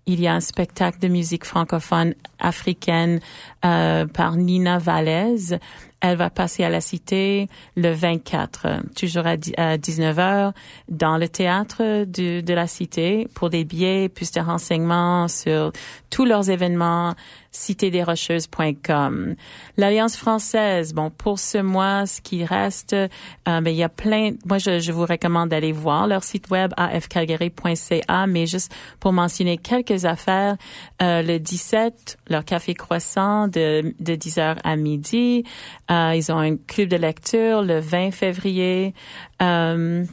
il 0.06 0.20
y 0.20 0.26
a 0.26 0.34
un 0.34 0.40
spectacle 0.40 0.98
de 0.98 1.08
musique 1.08 1.44
francophone 1.44 2.14
africaine 2.40 3.20
euh, 3.64 4.06
par 4.06 4.36
Nina 4.36 4.78
Vallès. 4.78 5.54
Elle 6.00 6.16
va 6.16 6.30
passer 6.30 6.64
à 6.64 6.70
la 6.70 6.80
Cité 6.80 7.48
le 7.76 7.92
24, 7.92 8.82
toujours 8.94 9.26
à, 9.26 9.36
19h, 9.36 10.52
dans 10.88 11.18
le 11.18 11.28
théâtre 11.28 12.04
de, 12.04 12.40
de 12.40 12.54
la 12.54 12.66
Cité 12.66 13.28
pour 13.34 13.50
des 13.50 13.64
billets, 13.64 14.08
plus 14.08 14.30
de 14.30 14.40
renseignements 14.40 15.28
sur 15.28 15.72
tous 16.10 16.24
leurs 16.24 16.50
événements 16.50 17.14
citédesrocheuses.com. 17.58 19.34
L'Alliance 19.76 20.16
française, 20.16 20.94
bon, 20.94 21.10
pour 21.10 21.38
ce 21.38 21.58
mois, 21.58 22.06
ce 22.06 22.20
qui 22.20 22.44
reste, 22.44 22.92
euh, 22.94 23.08
ben, 23.44 23.68
il 23.68 23.76
y 23.76 23.82
a 23.82 23.88
plein, 23.88 24.32
moi, 24.46 24.58
je, 24.58 24.78
je 24.78 24.92
vous 24.92 25.04
recommande 25.04 25.48
d'aller 25.50 25.72
voir 25.72 26.06
leur 26.06 26.24
site 26.24 26.50
web 26.50 26.72
afcalgary.ca, 26.76 28.26
mais 28.26 28.46
juste 28.46 28.74
pour 29.00 29.12
mentionner 29.12 29.58
quelques 29.58 30.04
affaires, 30.04 30.56
euh, 31.02 31.22
le 31.22 31.38
17, 31.38 32.18
leur 32.28 32.44
café 32.44 32.74
croissant 32.74 33.48
de, 33.48 33.94
de 34.00 34.14
10h 34.14 34.58
à 34.62 34.76
midi, 34.76 35.44
euh, 35.90 36.12
ils 36.14 36.30
ont 36.32 36.38
un 36.38 36.56
club 36.56 36.88
de 36.88 36.96
lecture 36.96 37.62
le 37.62 37.80
20 37.80 38.12
février, 38.12 38.94
euh, 39.42 40.04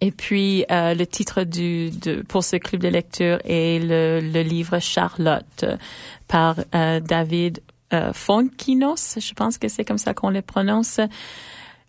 et 0.00 0.10
puis 0.10 0.64
euh, 0.70 0.94
le 0.94 1.06
titre 1.06 1.44
du 1.44 1.90
de, 1.90 2.22
pour 2.22 2.44
ce 2.44 2.56
club 2.56 2.82
de 2.82 2.88
lecture 2.88 3.38
est 3.44 3.82
le, 3.82 4.20
le 4.20 4.42
livre 4.42 4.78
Charlotte 4.78 5.64
par 6.28 6.56
euh, 6.74 7.00
David 7.00 7.60
euh, 7.92 8.12
Fonkinos, 8.12 9.18
je 9.18 9.34
pense 9.34 9.58
que 9.58 9.68
c'est 9.68 9.84
comme 9.84 9.98
ça 9.98 10.12
qu'on 10.12 10.30
le 10.30 10.42
prononce. 10.42 11.00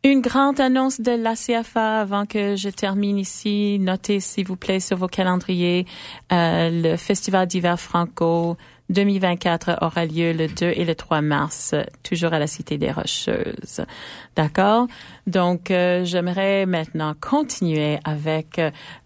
Une 0.04 0.22
grande 0.22 0.60
annonce 0.60 1.02
de 1.02 1.12
la 1.12 1.34
CFA 1.36 2.02
avant 2.02 2.26
que 2.26 2.56
je 2.56 2.70
termine 2.70 3.18
ici. 3.18 3.78
Notez 3.80 4.20
s'il 4.20 4.46
vous 4.46 4.56
plaît 4.56 4.80
sur 4.80 4.96
vos 4.96 5.08
calendriers 5.08 5.86
euh, 6.32 6.70
le 6.72 6.98
Festival 6.98 7.48
d'hiver 7.48 7.80
franco 7.80 8.58
2024 8.90 9.80
aura 9.82 10.06
lieu 10.06 10.34
le 10.34 10.48
2 10.48 10.66
et 10.66 10.86
le 10.86 10.96
3 10.96 11.22
mars, 11.22 11.76
toujours 12.04 12.34
à 12.34 12.40
la 12.40 12.48
Cité 12.48 12.78
des 12.78 12.92
Rocheuses. 12.92 13.86
D'accord? 14.36 14.88
Donc, 15.26 15.72
euh, 15.72 16.06
j'aimerais 16.06 16.66
maintenant 16.66 17.14
continuer 17.20 18.00
avec 18.06 18.62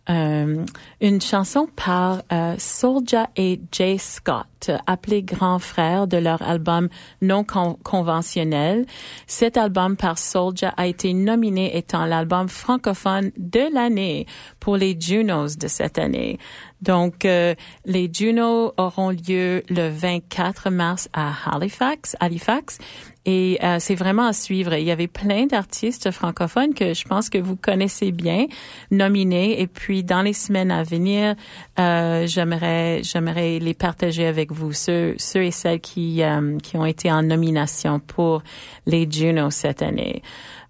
euh, 0.09 0.65
une 0.99 1.21
chanson 1.21 1.67
par 1.75 2.21
euh, 2.31 2.55
Soulja 2.57 3.29
et 3.35 3.61
Jay 3.71 3.97
Scott, 3.97 4.71
appelé 4.87 5.23
Grand 5.23 5.59
Frère 5.59 6.07
de 6.07 6.17
leur 6.17 6.41
album 6.41 6.89
non 7.21 7.43
conventionnel. 7.43 8.85
Cet 9.27 9.57
album 9.57 9.95
par 9.95 10.17
Soulja 10.17 10.73
a 10.75 10.87
été 10.87 11.13
nominé 11.13 11.77
étant 11.77 12.05
l'album 12.05 12.49
francophone 12.49 13.31
de 13.37 13.73
l'année 13.73 14.25
pour 14.59 14.75
les 14.75 14.99
Junos 14.99 15.57
de 15.57 15.67
cette 15.67 15.97
année. 15.97 16.39
Donc, 16.81 17.25
euh, 17.25 17.53
les 17.85 18.09
Juno 18.11 18.73
auront 18.77 19.11
lieu 19.11 19.63
le 19.69 19.89
24 19.89 20.69
mars 20.69 21.09
à 21.13 21.31
Halifax, 21.51 22.15
Halifax. 22.19 22.79
Et 23.25 23.59
euh, 23.63 23.77
c'est 23.79 23.93
vraiment 23.93 24.25
à 24.25 24.33
suivre. 24.33 24.73
Il 24.73 24.83
y 24.83 24.89
avait 24.89 25.07
plein 25.07 25.45
d'artistes 25.45 26.09
francophones 26.09 26.73
que 26.73 26.95
je 26.95 27.05
pense 27.05 27.29
que 27.29 27.37
vous 27.37 27.55
connaissez 27.55 28.11
bien, 28.11 28.47
nominés. 28.89 29.61
Et 29.61 29.67
puis, 29.67 30.03
dans 30.03 30.23
les 30.23 30.33
semaines 30.33 30.71
à 30.71 30.81
venir, 30.81 31.35
euh, 31.79 32.25
j'aimerais, 32.25 33.01
j'aimerais 33.03 33.59
les 33.59 33.75
partager 33.75 34.25
avec 34.25 34.51
vous, 34.51 34.73
ceux, 34.73 35.13
ceux 35.19 35.43
et 35.43 35.51
celles 35.51 35.81
qui, 35.81 36.23
euh, 36.23 36.57
qui 36.57 36.77
ont 36.77 36.85
été 36.85 37.11
en 37.11 37.21
nomination 37.21 37.99
pour 37.99 38.41
les 38.87 39.07
Juno 39.09 39.51
cette 39.51 39.83
année. 39.83 40.23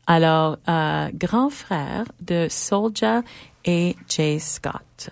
Alors, 0.07 0.57
euh, 0.67 1.09
grand 1.13 1.49
frère 1.49 2.03
de 2.19 2.47
Soldier 2.49 3.21
et 3.63 3.95
Jay 4.09 4.39
Scott. 4.39 5.11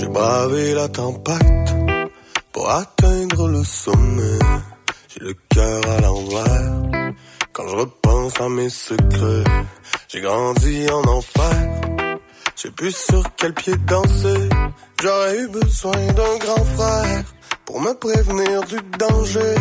J'ai 0.00 0.08
bravé 0.08 0.72
la 0.72 0.88
tempête 0.88 1.74
pour 2.52 2.70
atteindre 2.70 3.48
le 3.48 3.62
sommet. 3.62 4.38
J'ai 5.08 5.20
le 5.20 5.34
cœur 5.50 5.82
à 5.90 6.00
l'envers 6.00 7.12
quand 7.52 7.68
je 7.68 7.76
repense 7.76 8.40
à 8.40 8.48
mes 8.48 8.70
secrets. 8.70 9.44
J'ai 10.08 10.22
grandi 10.22 10.86
en 10.90 11.02
enfer, 11.06 11.70
j'ai 12.56 12.70
plus 12.70 12.96
sur 12.96 13.22
quel 13.36 13.52
pied 13.52 13.74
danser. 13.86 14.48
J'aurais 15.02 15.38
eu 15.38 15.48
besoin 15.48 15.92
d'un 15.92 16.38
grand 16.38 16.64
frère 16.64 17.24
pour 17.66 17.82
me 17.82 17.92
prévenir 17.92 18.62
du 18.64 18.78
danger. 18.98 19.54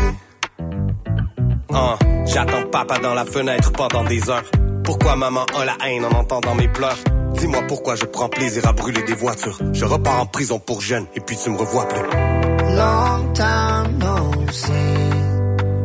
Ah, 1.74 1.98
j'attends 2.26 2.66
papa 2.72 2.98
dans 3.00 3.14
la 3.14 3.26
fenêtre 3.26 3.74
pendant 3.74 4.06
des 4.06 4.30
heures. 4.30 4.50
Pourquoi 4.86 5.18
maman 5.18 5.46
a 5.60 5.66
la 5.66 5.76
haine 5.86 6.06
en 6.06 6.12
entendant 6.18 6.56
mes 6.56 6.70
pleurs? 6.70 6.98
Dis-moi 7.36 7.62
pourquoi 7.68 7.96
je 7.96 8.06
prends 8.06 8.30
plaisir 8.30 8.68
à 8.68 8.74
brûler 8.74 9.04
des 9.04 9.14
voitures. 9.14 9.60
Je 9.74 9.86
repars 9.86 10.22
en 10.22 10.26
prison 10.26 10.60
pour 10.60 10.82
jeune 10.82 11.06
et 11.16 11.20
puis 11.20 11.38
tu 11.38 11.50
me 11.50 11.58
revois 11.58 11.88
plus. 11.88 12.02
Long 12.76 13.34
time 13.34 13.98
no 14.00 14.52
see. 14.52 14.72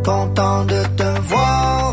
Content 0.04 0.64
de 0.64 0.83
te 0.96 1.20
voir 1.22 1.84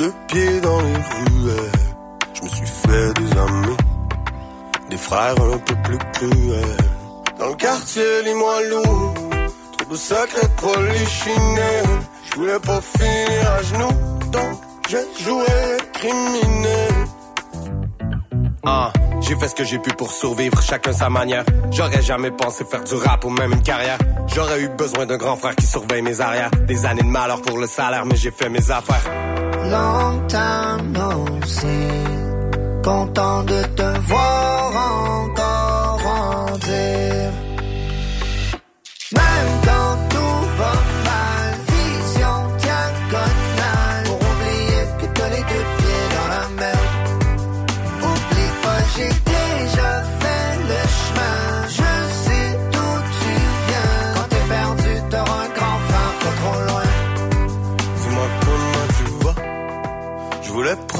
deux 0.00 0.14
pieds 0.28 0.60
dans 0.62 0.80
les 0.80 0.94
ruelles. 0.94 1.82
Je 2.32 2.42
me 2.42 2.48
suis 2.48 2.66
fait 2.66 3.12
des 3.20 3.32
amis, 3.38 3.76
des 4.88 4.96
frères 4.96 5.34
un 5.38 5.58
peu 5.58 5.74
plus 5.84 5.98
cruels. 6.14 6.86
Dans 7.38 7.48
le 7.48 7.54
quartier, 7.56 8.22
lis-moi 8.24 8.62
loup, 8.70 9.14
trop 9.78 9.90
de 9.90 9.96
secrets 9.96 10.52
polichinelle. 10.56 11.94
Je 12.24 12.34
voulais 12.36 12.60
pas 12.60 12.80
finir 12.80 13.40
à 13.58 13.62
genoux, 13.62 13.98
donc 14.32 14.54
j'ai 14.88 15.06
joué 15.22 15.44
criminel. 15.92 16.94
Ah, 18.64 18.92
j'ai 19.30 19.36
fait 19.36 19.46
ce 19.46 19.54
que 19.54 19.62
j'ai 19.62 19.78
pu 19.78 19.90
pour 19.90 20.10
survivre, 20.10 20.60
chacun 20.60 20.92
sa 20.92 21.08
manière. 21.08 21.44
J'aurais 21.70 22.02
jamais 22.02 22.32
pensé 22.32 22.64
faire 22.64 22.82
du 22.82 22.94
rap 22.94 23.24
ou 23.24 23.30
même 23.30 23.52
une 23.52 23.62
carrière. 23.62 23.96
J'aurais 24.26 24.60
eu 24.60 24.68
besoin 24.68 25.06
d'un 25.06 25.18
grand 25.18 25.36
frère 25.36 25.54
qui 25.54 25.66
surveille 25.66 26.02
mes 26.02 26.20
arrières. 26.20 26.50
Des 26.66 26.84
années 26.84 27.02
de 27.02 27.06
malheur 27.06 27.40
pour 27.40 27.56
le 27.56 27.68
salaire, 27.68 28.04
mais 28.06 28.16
j'ai 28.16 28.32
fait 28.32 28.48
mes 28.48 28.70
affaires. 28.72 29.04
Long 29.66 30.26
time 30.26 30.92
no 30.92 31.46
see. 31.46 31.68
Content 32.82 33.44
de 33.44 33.62
te 33.76 33.98
voir 34.00 34.72
encore 34.74 35.59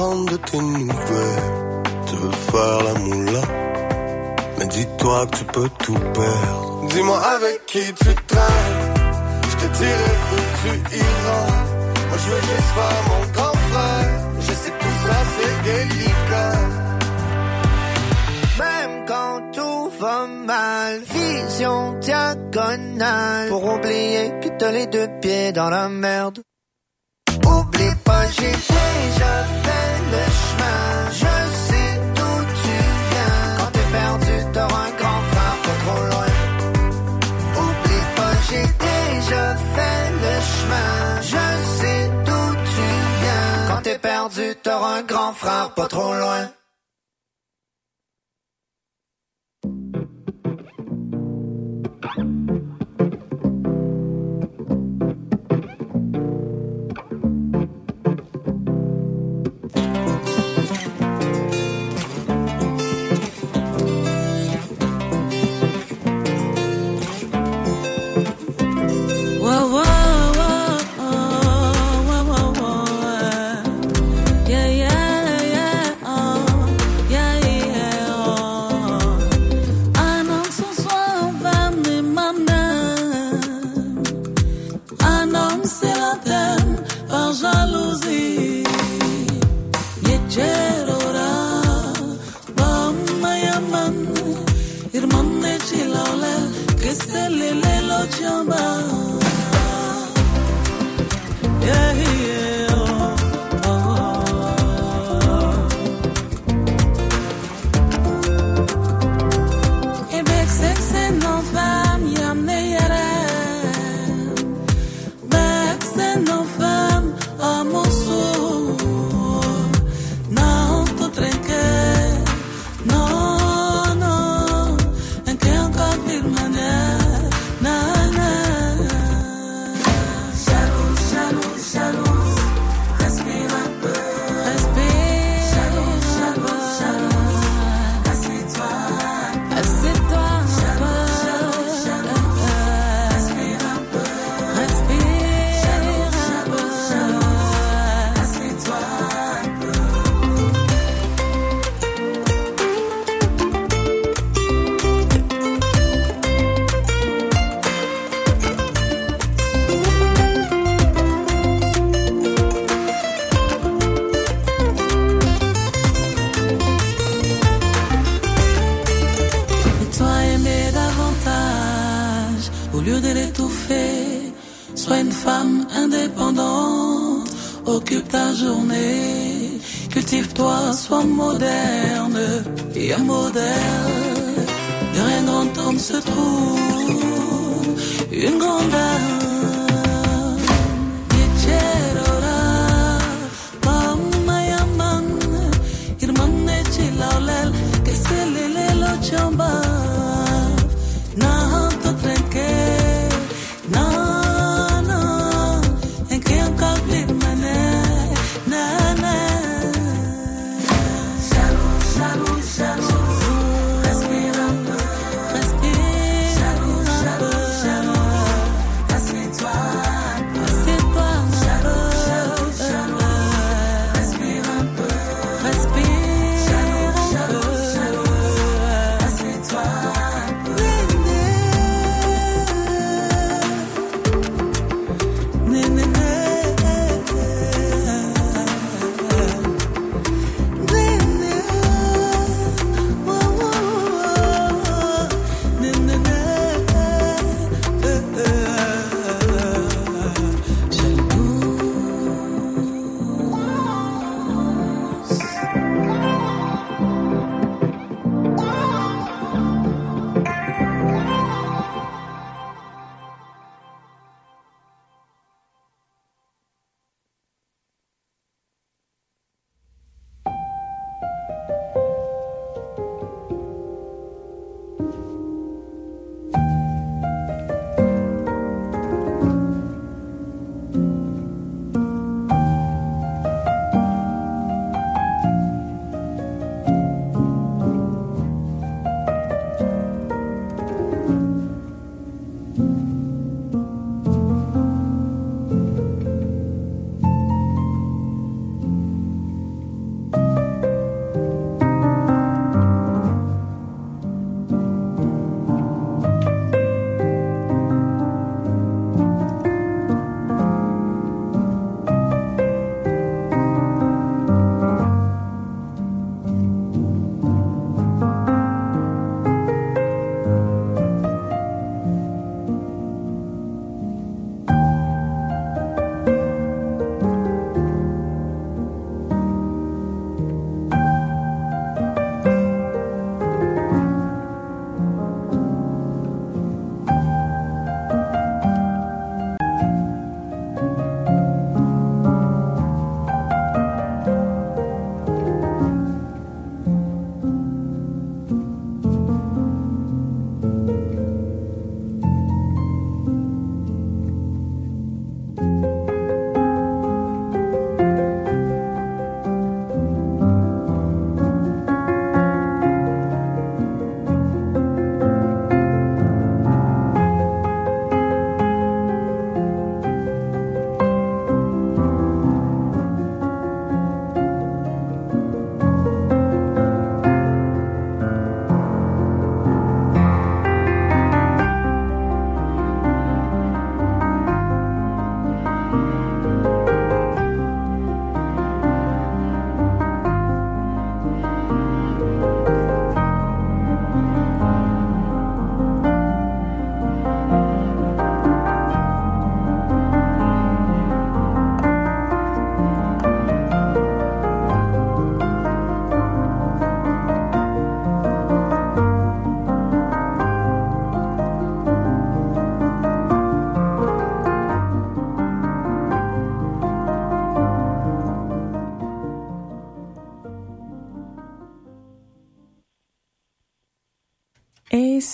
de 0.01 0.37
tes 0.37 0.57
nouvelles. 0.57 1.83
Tu 2.07 2.15
veux 2.15 2.31
faire 2.31 2.83
la 2.83 2.93
moula. 2.99 3.41
Mais 4.57 4.67
dis-toi 4.67 5.27
que 5.27 5.37
tu 5.37 5.43
peux 5.45 5.69
tout 5.83 5.99
perdre. 6.13 6.87
Dis-moi 6.89 7.19
avec 7.35 7.65
qui 7.67 7.83
tu 7.93 8.15
traînes. 8.27 8.93
Je 9.49 9.55
te 9.61 9.67
dirai 9.77 10.11
où 10.33 10.39
tu 10.61 10.97
iras. 10.97 11.51
Moi 12.07 12.17
je 12.17 12.29
veux 12.31 12.41
juste 12.41 12.71
faire 12.77 13.01
mon 13.09 13.31
grand 13.31 13.57
frère. 13.69 14.11
Je 14.39 14.53
sais 14.61 14.71
que 14.71 14.79
tout 14.83 14.97
ça 15.05 15.17
c'est 15.33 15.55
délicat. 15.69 16.59
Même 18.59 19.05
quand 19.07 19.51
tout 19.53 19.89
va 19.99 20.25
mal, 20.25 21.01
vision 21.13 21.93
diagonale. 21.99 23.49
Pour 23.49 23.63
oublier 23.75 24.33
que 24.41 24.49
t'as 24.57 24.71
les 24.71 24.87
deux 24.87 25.09
pieds 25.21 25.51
dans 25.51 25.69
la 25.69 25.89
merde. 25.89 26.41
T'auras 44.63 44.97
un 44.99 45.03
grand 45.03 45.33
frère 45.33 45.73
pas 45.75 45.87
trop 45.87 46.13
loin. 46.13 46.60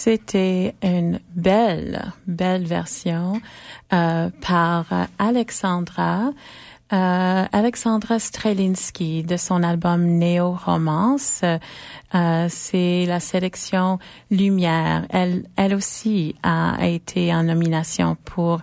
C'était 0.08 0.74
une 0.82 1.20
belle, 1.36 2.14
belle 2.28 2.64
version 2.64 3.42
euh, 3.92 4.30
par 4.40 4.86
Alexandra. 5.20 6.32
Euh, 6.94 7.46
Alexandra 7.52 8.18
Strelinski 8.18 9.24
de 9.24 9.36
son 9.36 9.64
album 9.64 10.06
Néo 10.06 10.52
Romance. 10.54 11.42
Euh, 12.16 12.48
c'est 12.50 13.04
la 13.06 13.20
sélection 13.20 14.00
Lumière. 14.32 15.06
Elle, 15.10 15.44
elle 15.58 15.76
aussi 15.76 16.36
a 16.42 16.78
été 16.88 17.34
en 17.34 17.44
nomination 17.44 18.16
pour 18.24 18.62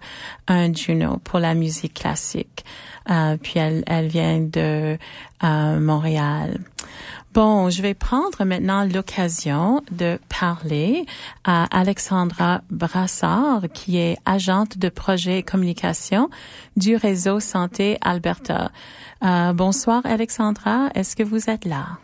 un 0.49 0.73
Juno 0.73 1.19
pour 1.19 1.41
la 1.41 1.53
musique 1.53 1.93
classique. 1.93 2.65
Euh, 3.11 3.37
puis 3.37 3.59
elle, 3.59 3.85
elle 3.87 4.07
vient 4.07 4.41
de 4.41 4.97
euh, 5.45 5.81
Montréal. 5.81 6.59
Bon, 7.35 7.68
je 7.68 7.83
vais 7.83 7.94
prendre 7.94 8.44
maintenant 8.44 8.85
l'occasion 8.85 9.83
de 9.90 10.20
parler 10.29 11.05
à 11.42 11.64
Alexandra 11.77 12.62
Brassard, 12.70 13.62
qui 13.75 13.97
est 13.99 14.18
agente 14.25 14.79
de 14.79 14.88
projet 14.88 15.40
et 15.40 15.42
communication 15.42 16.31
du 16.77 16.94
réseau 16.94 17.40
Santé 17.40 17.99
Alberta. 18.03 18.70
Euh, 19.25 19.53
bonsoir, 19.53 20.03
Alexandra. 20.05 20.90
Est-ce 20.94 21.16
que 21.16 21.25
vous 21.25 21.51
êtes 21.51 21.64
là? 21.64 21.99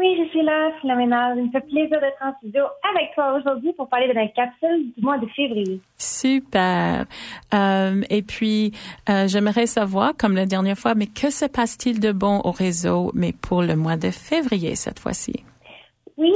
Oui, 0.00 0.16
je 0.16 0.30
suis 0.30 0.42
là, 0.42 0.72
Philomena. 0.80 1.34
Il 1.34 1.44
me 1.44 1.50
fait 1.50 1.60
plaisir 1.60 2.00
d'être 2.00 2.16
en 2.22 2.34
studio 2.38 2.64
avec 2.90 3.12
toi 3.14 3.34
aujourd'hui 3.34 3.74
pour 3.74 3.86
parler 3.86 4.08
de 4.08 4.14
la 4.14 4.28
capsule 4.28 4.94
du 4.96 5.04
mois 5.04 5.18
de 5.18 5.26
février. 5.26 5.78
Super. 5.98 7.04
Euh, 7.52 8.00
et 8.08 8.22
puis, 8.22 8.72
euh, 9.10 9.28
j'aimerais 9.28 9.66
savoir, 9.66 10.12
comme 10.18 10.36
la 10.36 10.46
dernière 10.46 10.78
fois, 10.78 10.94
mais 10.94 11.04
que 11.04 11.28
se 11.28 11.44
passe-t-il 11.44 12.00
de 12.00 12.12
bon 12.12 12.40
au 12.44 12.50
réseau, 12.50 13.10
mais 13.14 13.34
pour 13.34 13.60
le 13.60 13.76
mois 13.76 13.98
de 13.98 14.10
février 14.10 14.74
cette 14.74 14.98
fois-ci? 14.98 15.44
Oui, 16.16 16.32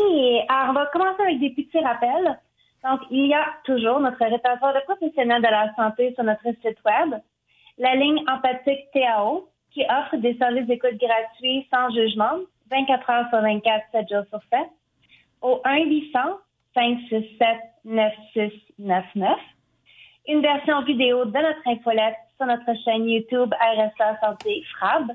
alors 0.50 0.68
on 0.68 0.74
va 0.74 0.85
commencer 0.92 1.22
avec 1.22 1.40
des 1.40 1.50
petits 1.50 1.83
rappels. 1.83 2.38
Donc, 2.85 3.00
il 3.11 3.29
y 3.29 3.35
a 3.35 3.46
toujours 3.64 3.98
notre 3.98 4.22
répertoire 4.27 4.74
de 4.74 4.81
professionnels 4.85 5.40
de 5.40 5.48
la 5.48 5.74
santé 5.74 6.12
sur 6.14 6.24
notre 6.24 6.42
site 6.42 6.85
web, 6.85 7.18
la 7.79 7.94
ligne 7.94 8.22
empathique 8.29 8.90
TAO, 8.92 9.48
qui 9.72 9.85
offre 9.85 10.18
des 10.18 10.37
services 10.37 10.66
d'écoute 10.66 11.00
gratuits 11.00 11.66
sans 11.72 11.88
jugement 11.94 12.40
24 12.70 13.11
heures 13.11 13.29
sur 13.31 13.40
24, 13.40 13.85
7 13.92 14.09
jours 14.09 14.24
sur 14.31 14.40
7, 14.50 14.61
au 15.42 15.61
1-800-567-9699. 17.85 19.37
Une 20.27 20.40
version 20.40 20.83
vidéo 20.83 21.27
de 21.27 21.33
notre 21.33 21.66
infolette 21.66 22.16
sur 22.37 22.46
notre 22.46 22.74
chaîne 22.85 23.09
YouTube 23.09 23.53
RSA 23.53 24.18
Santé 24.20 24.62
FRAB 24.72 25.11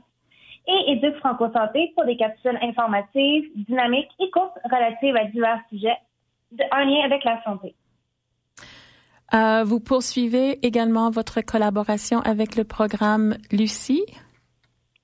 et 0.67 0.91
Éduc 0.91 1.15
Franco-Santé 1.17 1.91
pour 1.95 2.05
des 2.05 2.15
capsules 2.15 2.57
informatives, 2.61 3.49
dynamiques 3.55 4.11
et 4.19 4.29
courtes 4.29 4.57
relatives 4.65 5.15
à 5.15 5.25
divers 5.25 5.61
sujets 5.69 5.97
en 6.71 6.79
lien 6.79 7.03
avec 7.05 7.23
la 7.23 7.41
santé. 7.43 7.75
Euh, 9.33 9.63
vous 9.63 9.79
poursuivez 9.79 10.65
également 10.65 11.11
votre 11.11 11.41
collaboration 11.41 12.19
avec 12.21 12.55
le 12.55 12.63
programme 12.63 13.35
Lucie? 13.51 14.05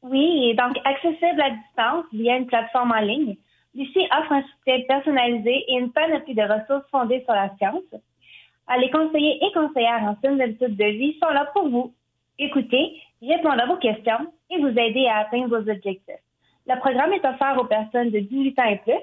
Oui, 0.07 0.53
donc 0.53 0.77
accessible 0.85 1.41
à 1.41 1.49
distance 1.49 2.05
via 2.13 2.37
une 2.37 2.45
plateforme 2.45 2.91
en 2.91 3.01
ligne. 3.01 3.37
Lucie 3.73 4.07
offre 4.15 4.33
un 4.33 4.43
soutien 4.43 4.81
personnalisé 4.87 5.65
et 5.67 5.79
une 5.79 5.91
panoplie 5.91 6.35
de 6.35 6.43
ressources 6.43 6.87
fondées 6.91 7.23
sur 7.23 7.33
la 7.33 7.49
science. 7.57 7.81
Euh, 7.91 8.77
les 8.77 8.91
conseillers 8.91 9.43
et 9.43 9.51
conseillères 9.51 10.03
en 10.03 10.15
saines 10.21 10.39
habitudes 10.39 10.77
de 10.77 10.85
vie 10.85 11.17
sont 11.19 11.33
là 11.33 11.49
pour 11.53 11.69
vous. 11.69 11.91
écouter, 12.37 13.01
répondre 13.19 13.59
à 13.59 13.65
vos 13.65 13.77
questions 13.77 14.31
et 14.51 14.59
vous 14.59 14.77
aider 14.77 15.07
à 15.07 15.21
atteindre 15.21 15.47
vos 15.47 15.69
objectifs. 15.69 16.21
Le 16.67 16.79
programme 16.79 17.13
est 17.13 17.25
offert 17.25 17.57
aux 17.57 17.65
personnes 17.65 18.11
de 18.11 18.19
18 18.19 18.59
ans 18.59 18.65
et 18.65 18.77
plus. 18.77 18.93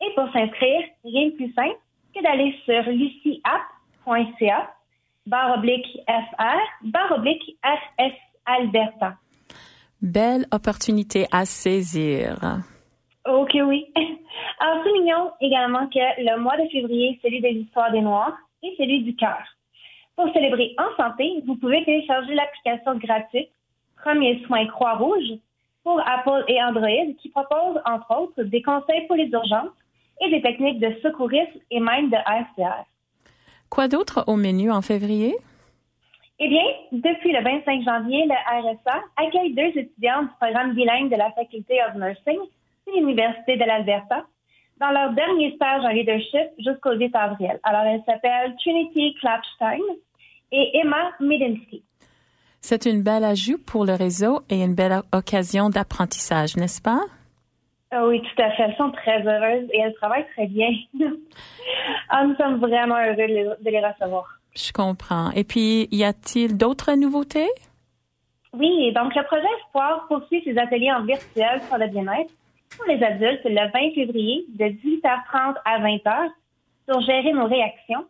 Et 0.00 0.14
pour 0.16 0.32
s'inscrire, 0.32 0.88
rien 1.04 1.26
de 1.26 1.34
plus 1.34 1.52
simple 1.52 1.78
que 2.16 2.22
d'aller 2.22 2.52
sur 2.64 2.82
lucieapp.ca 2.90 4.74
barre 5.24 5.58
oblique 5.58 6.00
FR 6.08 6.58
barre 6.82 7.12
oblique 7.12 7.56
Alberta. 8.44 9.14
Belle 10.00 10.46
opportunité 10.52 11.26
à 11.32 11.44
saisir. 11.44 12.38
Ok, 13.26 13.50
oui. 13.64 13.86
Alors, 14.60 14.84
soulignons 14.84 15.32
également 15.40 15.86
que 15.88 15.98
le 15.98 16.40
mois 16.40 16.56
de 16.56 16.68
février 16.68 17.10
est 17.10 17.26
celui 17.26 17.40
de 17.40 17.48
l'histoire 17.48 17.90
des 17.90 18.00
Noirs 18.00 18.36
et 18.62 18.74
celui 18.78 19.02
du 19.02 19.16
cœur. 19.16 19.42
Pour 20.16 20.32
célébrer 20.32 20.74
en 20.78 20.96
santé, 20.96 21.42
vous 21.46 21.56
pouvez 21.56 21.84
télécharger 21.84 22.34
l'application 22.34 22.96
gratuite 22.96 23.50
Premier 24.02 24.40
Soin 24.46 24.66
Croix-Rouge 24.66 25.38
pour 25.82 26.00
Apple 26.00 26.44
et 26.48 26.62
Android 26.62 27.12
qui 27.20 27.28
propose, 27.30 27.80
entre 27.84 28.20
autres, 28.20 28.42
des 28.44 28.62
conseils 28.62 29.06
pour 29.06 29.16
les 29.16 29.28
urgences 29.30 29.70
et 30.20 30.30
des 30.30 30.42
techniques 30.42 30.80
de 30.80 30.94
secourisme 31.02 31.58
et 31.70 31.80
même 31.80 32.10
de 32.10 32.16
RCR. 32.16 32.84
Quoi 33.68 33.88
d'autre 33.88 34.24
au 34.26 34.36
menu 34.36 34.70
en 34.70 34.82
février? 34.82 35.36
Eh 36.40 36.48
bien, 36.48 36.62
depuis 36.92 37.32
le 37.32 37.42
25 37.42 37.82
janvier, 37.82 38.24
le 38.26 38.34
RSA 38.62 39.00
accueille 39.16 39.54
deux 39.54 39.80
étudiants 39.80 40.22
du 40.22 40.28
programme 40.40 40.72
bilingue 40.72 41.10
de 41.10 41.16
la 41.16 41.32
Faculté 41.32 41.80
of 41.82 41.96
Nursing 41.96 42.38
de 42.86 42.92
l'Université 42.92 43.56
de 43.56 43.64
l'Alberta 43.64 44.24
dans 44.78 44.90
leur 44.90 45.12
dernier 45.14 45.52
stage 45.56 45.84
en 45.84 45.88
leadership 45.88 46.48
jusqu'au 46.58 46.92
8 46.92 47.16
avril. 47.16 47.58
Alors, 47.64 47.82
elles 47.82 48.02
s'appellent 48.06 48.54
Trinity 48.60 49.16
Klapstein 49.20 49.80
et 50.52 50.78
Emma 50.78 51.10
Medinsky. 51.18 51.82
C'est 52.60 52.86
une 52.86 53.02
belle 53.02 53.24
ajout 53.24 53.58
pour 53.58 53.84
le 53.84 53.94
réseau 53.94 54.42
et 54.48 54.62
une 54.62 54.76
belle 54.76 55.00
occasion 55.12 55.70
d'apprentissage, 55.70 56.56
n'est-ce 56.56 56.80
pas? 56.80 57.00
Ah 57.90 58.06
oui, 58.06 58.22
tout 58.22 58.42
à 58.42 58.50
fait. 58.52 58.62
Elles 58.62 58.76
sont 58.76 58.92
très 58.92 59.26
heureuses 59.26 59.68
et 59.72 59.80
elles 59.80 59.94
travaillent 59.94 60.28
très 60.34 60.46
bien. 60.46 60.70
Ah, 62.10 62.24
nous 62.24 62.34
sommes 62.36 62.58
vraiment 62.58 62.96
heureux 62.96 63.56
de 63.60 63.70
les 63.70 63.80
recevoir. 63.80 64.37
Je 64.58 64.72
comprends. 64.72 65.30
Et 65.32 65.44
puis, 65.44 65.88
y 65.92 66.02
a-t-il 66.02 66.56
d'autres 66.56 66.92
nouveautés? 66.94 67.48
Oui, 68.52 68.92
donc 68.92 69.14
le 69.14 69.22
projet 69.24 69.46
Espoir 69.60 70.06
poursuit 70.08 70.42
ses 70.42 70.58
ateliers 70.58 70.90
en 70.90 71.04
virtuel 71.04 71.60
sur 71.68 71.78
le 71.78 71.86
bien-être 71.86 72.32
pour 72.76 72.86
les 72.86 73.02
adultes 73.02 73.44
le 73.44 73.70
20 73.72 73.94
février 73.94 74.44
de 74.48 74.64
18h30 74.64 75.54
à 75.64 75.78
20h 75.78 76.30
sur 76.88 77.00
gérer 77.02 77.32
nos 77.32 77.46
réactions 77.46 78.04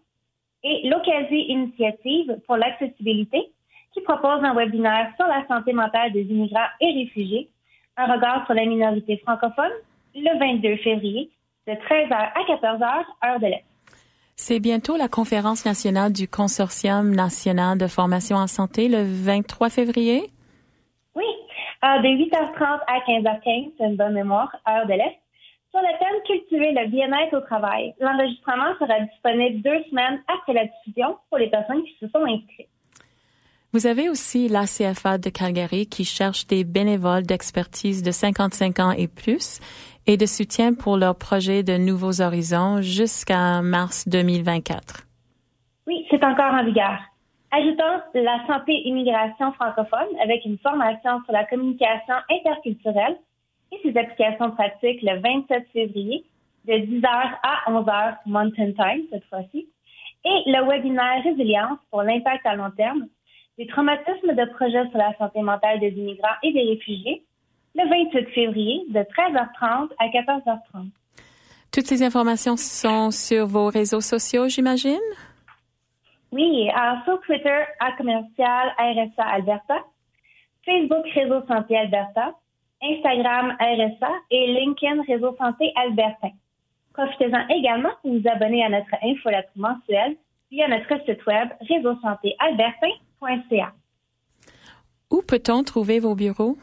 et 0.63 0.89
l'Occasion 0.89 1.37
Initiative 1.37 2.39
pour 2.47 2.57
l'accessibilité 2.57 3.51
qui 3.93 4.01
propose 4.01 4.43
un 4.43 4.55
webinaire 4.55 5.13
sur 5.17 5.27
la 5.27 5.47
santé 5.47 5.73
mentale 5.73 6.13
des 6.13 6.23
immigrants 6.23 6.69
et 6.81 6.93
réfugiés, 6.93 7.51
un 7.97 8.13
regard 8.13 8.47
sur 8.47 8.55
la 8.55 8.65
minorité 8.65 9.19
francophone 9.19 9.73
le 10.15 10.39
22 10.39 10.77
février 10.79 11.31
de 11.67 11.73
13h 11.73 12.13
à 12.13 12.41
14h, 12.49 13.05
heure 13.25 13.41
de 13.41 13.47
l'Est. 13.47 13.65
C'est 14.41 14.61
bientôt 14.61 14.97
la 14.97 15.09
conférence 15.09 15.65
nationale 15.65 16.13
du 16.13 16.29
Consortium 16.29 17.13
national 17.13 17.77
de 17.77 17.89
formation 17.89 18.37
en 18.37 18.47
santé 18.47 18.87
le 18.87 19.03
23 19.03 19.69
février? 19.69 20.31
Oui, 21.17 21.25
euh, 21.83 21.99
de 21.99 22.09
8h30 22.09 22.79
à 22.87 23.01
15h15, 23.01 23.73
c'est 23.77 23.85
une 23.85 23.97
bonne 23.97 24.15
mémoire, 24.15 24.55
heure 24.69 24.87
de 24.87 24.93
l'Est, 24.93 25.19
sur 25.73 25.81
le 25.81 25.99
thème 25.99 26.23
Cultiver 26.25 26.71
le 26.71 26.87
bien-être 26.87 27.37
au 27.37 27.41
travail. 27.41 27.93
L'enregistrement 27.99 28.75
sera 28.79 29.01
disponible 29.01 29.61
deux 29.61 29.83
semaines 29.91 30.23
après 30.33 30.53
la 30.53 30.67
diffusion 30.67 31.17
pour 31.31 31.39
les 31.39 31.51
personnes 31.51 31.83
qui 31.83 31.97
se 32.01 32.07
sont 32.07 32.25
inscrites. 32.25 32.69
Vous 33.73 33.87
avez 33.87 34.09
aussi 34.09 34.49
l'ACFA 34.49 35.19
de 35.19 35.29
Calgary 35.31 35.87
qui 35.87 36.05
cherche 36.05 36.47
des 36.47 36.65
bénévoles 36.65 37.25
d'expertise 37.25 38.03
de 38.03 38.13
55 38.13 38.79
ans 38.79 38.93
et 38.93 39.09
plus 39.09 39.61
et 40.09 40.17
de 40.17 40.25
soutien 40.25 40.73
pour 40.73 40.97
leur 40.97 41.17
projet 41.17 41.63
de 41.63 41.77
Nouveaux 41.77 42.23
Horizons 42.23 42.81
jusqu'à 42.81 43.61
mars 43.61 44.09
2024. 44.09 45.05
Oui, 45.87 46.07
c'est 46.11 46.25
encore 46.25 46.55
en 46.55 46.65
vigueur. 46.65 46.99
Ajoutons 47.51 48.01
la 48.15 48.41
santé 48.47 48.73
immigration 48.89 49.53
francophone 49.53 50.09
avec 50.23 50.47
une 50.47 50.57
formation 50.59 51.23
sur 51.25 51.33
la 51.33 51.45
communication 51.45 52.15
interculturelle 52.31 53.19
et 53.71 53.77
ses 53.83 53.99
applications 53.99 54.51
pratiques 54.53 55.03
le 55.03 55.21
27 55.21 55.69
février 55.75 56.25
de 56.67 56.73
10h 56.73 57.07
à 57.07 57.71
11h 57.71 58.17
Mountain 58.25 58.73
Time 58.73 59.05
cette 59.13 59.25
fois-ci 59.27 59.69
et 60.25 60.43
le 60.47 60.67
webinaire 60.67 61.23
Résilience 61.23 61.79
pour 61.91 62.03
l'impact 62.03 62.47
à 62.47 62.57
long 62.57 62.71
terme 62.71 63.07
des 63.59 63.67
traumatismes 63.67 64.35
de 64.35 64.55
projet 64.55 64.89
sur 64.89 64.99
la 64.99 65.15
santé 65.19 65.43
mentale 65.43 65.81
des 65.81 65.91
immigrants 65.91 66.37
et 66.43 66.53
des 66.53 66.63
réfugiés 66.63 67.25
le 67.75 67.89
28 67.89 68.29
février 68.31 68.85
de 68.89 69.01
13h30 69.01 69.91
à 69.99 70.09
14h30. 70.09 70.91
Toutes 71.73 71.87
ces 71.87 72.03
informations 72.03 72.57
sont 72.57 73.11
sur 73.11 73.47
vos 73.47 73.67
réseaux 73.67 74.01
sociaux, 74.01 74.49
j'imagine? 74.49 74.99
Oui, 76.33 76.71
alors 76.75 77.05
sur 77.05 77.21
Twitter, 77.21 77.65
à 77.81 77.93
commercial 77.93 78.73
RSA 78.79 79.25
Alberta, 79.25 79.85
Facebook 80.65 81.07
Réseau 81.15 81.47
Santé 81.47 81.77
Alberta, 81.77 82.33
Instagram 82.83 83.57
RSA 83.61 84.11
et 84.31 84.47
LinkedIn 84.53 85.03
Réseau 85.07 85.37
Santé 85.39 85.73
Albertin. 85.77 86.31
Profitez-en 86.93 87.47
également 87.49 87.93
pour 88.03 88.13
vous 88.13 88.29
abonner 88.29 88.65
à 88.65 88.69
notre 88.69 88.95
infolettre 89.03 89.51
mensuelle 89.57 90.17
via 90.51 90.69
notre 90.69 90.99
site 91.05 91.25
web 91.27 91.49
réseausantéalbertin.ca. 91.69 93.73
Où 95.11 95.23
peut-on 95.23 95.63
trouver 95.63 96.01
vos 96.01 96.15
bureaux? 96.15 96.59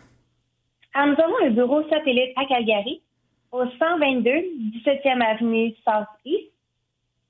Alors, 0.98 1.14
nous 1.14 1.22
avons 1.22 1.36
un 1.44 1.50
bureau 1.50 1.84
satellite 1.90 2.32
à 2.38 2.46
Calgary, 2.46 3.02
au 3.52 3.66
122 3.66 4.32
17e 4.86 5.22
avenue 5.22 5.74
South 5.84 6.08
East, 6.24 6.54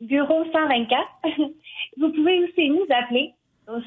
bureau 0.01 0.45
124. 0.53 1.01
vous 1.97 2.11
pouvez 2.11 2.43
aussi 2.43 2.70
nous 2.70 2.86
appeler 2.91 3.34
au 3.68 3.80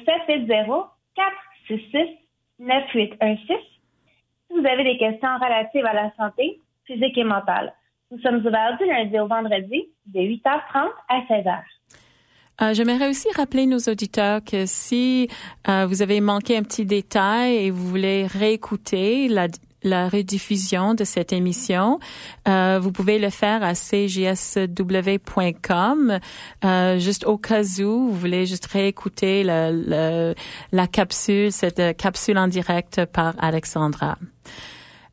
780-466-9816 2.59 3.47
si 3.47 4.53
vous 4.53 4.67
avez 4.67 4.83
des 4.83 4.97
questions 4.97 5.37
relatives 5.37 5.85
à 5.85 5.93
la 5.93 6.11
santé 6.17 6.59
physique 6.83 7.17
et 7.17 7.23
mentale. 7.23 7.73
Nous 8.11 8.19
sommes 8.19 8.45
ouverts 8.45 8.77
du 8.81 8.85
lundi 8.85 9.17
au 9.17 9.27
vendredi 9.27 9.87
de 10.07 10.19
8h30 10.19 10.89
à 11.07 11.21
16h. 11.21 11.61
Euh, 12.61 12.73
J'aimerais 12.73 13.07
aussi 13.07 13.29
rappeler 13.33 13.65
nos 13.65 13.79
auditeurs 13.79 14.43
que 14.43 14.65
si 14.65 15.29
euh, 15.69 15.85
vous 15.85 16.01
avez 16.01 16.19
manqué 16.19 16.57
un 16.57 16.63
petit 16.63 16.85
détail 16.85 17.55
et 17.55 17.71
vous 17.71 17.87
voulez 17.87 18.27
réécouter 18.27 19.29
la, 19.29 19.47
la 19.83 20.09
rediffusion 20.09 20.93
de 20.93 21.03
cette 21.03 21.33
émission, 21.33 21.99
euh, 22.47 22.79
vous 22.81 22.91
pouvez 22.91 23.19
le 23.19 23.29
faire 23.29 23.63
à 23.63 23.73
cjsw.com. 23.73 24.79
Euh, 26.65 26.99
juste 26.99 27.25
au 27.25 27.37
cas 27.37 27.63
où 27.79 28.09
vous 28.09 28.13
voulez 28.13 28.45
juste 28.45 28.65
réécouter 28.67 29.43
la 29.43 30.87
capsule, 30.91 31.51
cette 31.51 31.97
capsule 31.97 32.37
en 32.37 32.47
direct 32.47 33.05
par 33.05 33.33
Alexandra. 33.39 34.17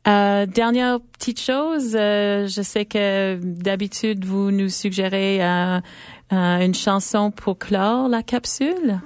Euh, 0.07 0.45
dernière 0.45 0.99
petite 1.01 1.41
chose, 1.41 1.93
euh, 1.99 2.47
je 2.47 2.61
sais 2.61 2.85
que 2.85 3.37
d'habitude 3.41 4.23
vous 4.23 4.51
nous 4.51 4.69
suggérez 4.69 5.43
euh, 5.43 5.81
euh, 6.31 6.59
une 6.59 6.73
chanson 6.73 7.29
pour 7.29 7.57
clore 7.57 8.07
la 8.07 8.23
capsule. 8.23 9.01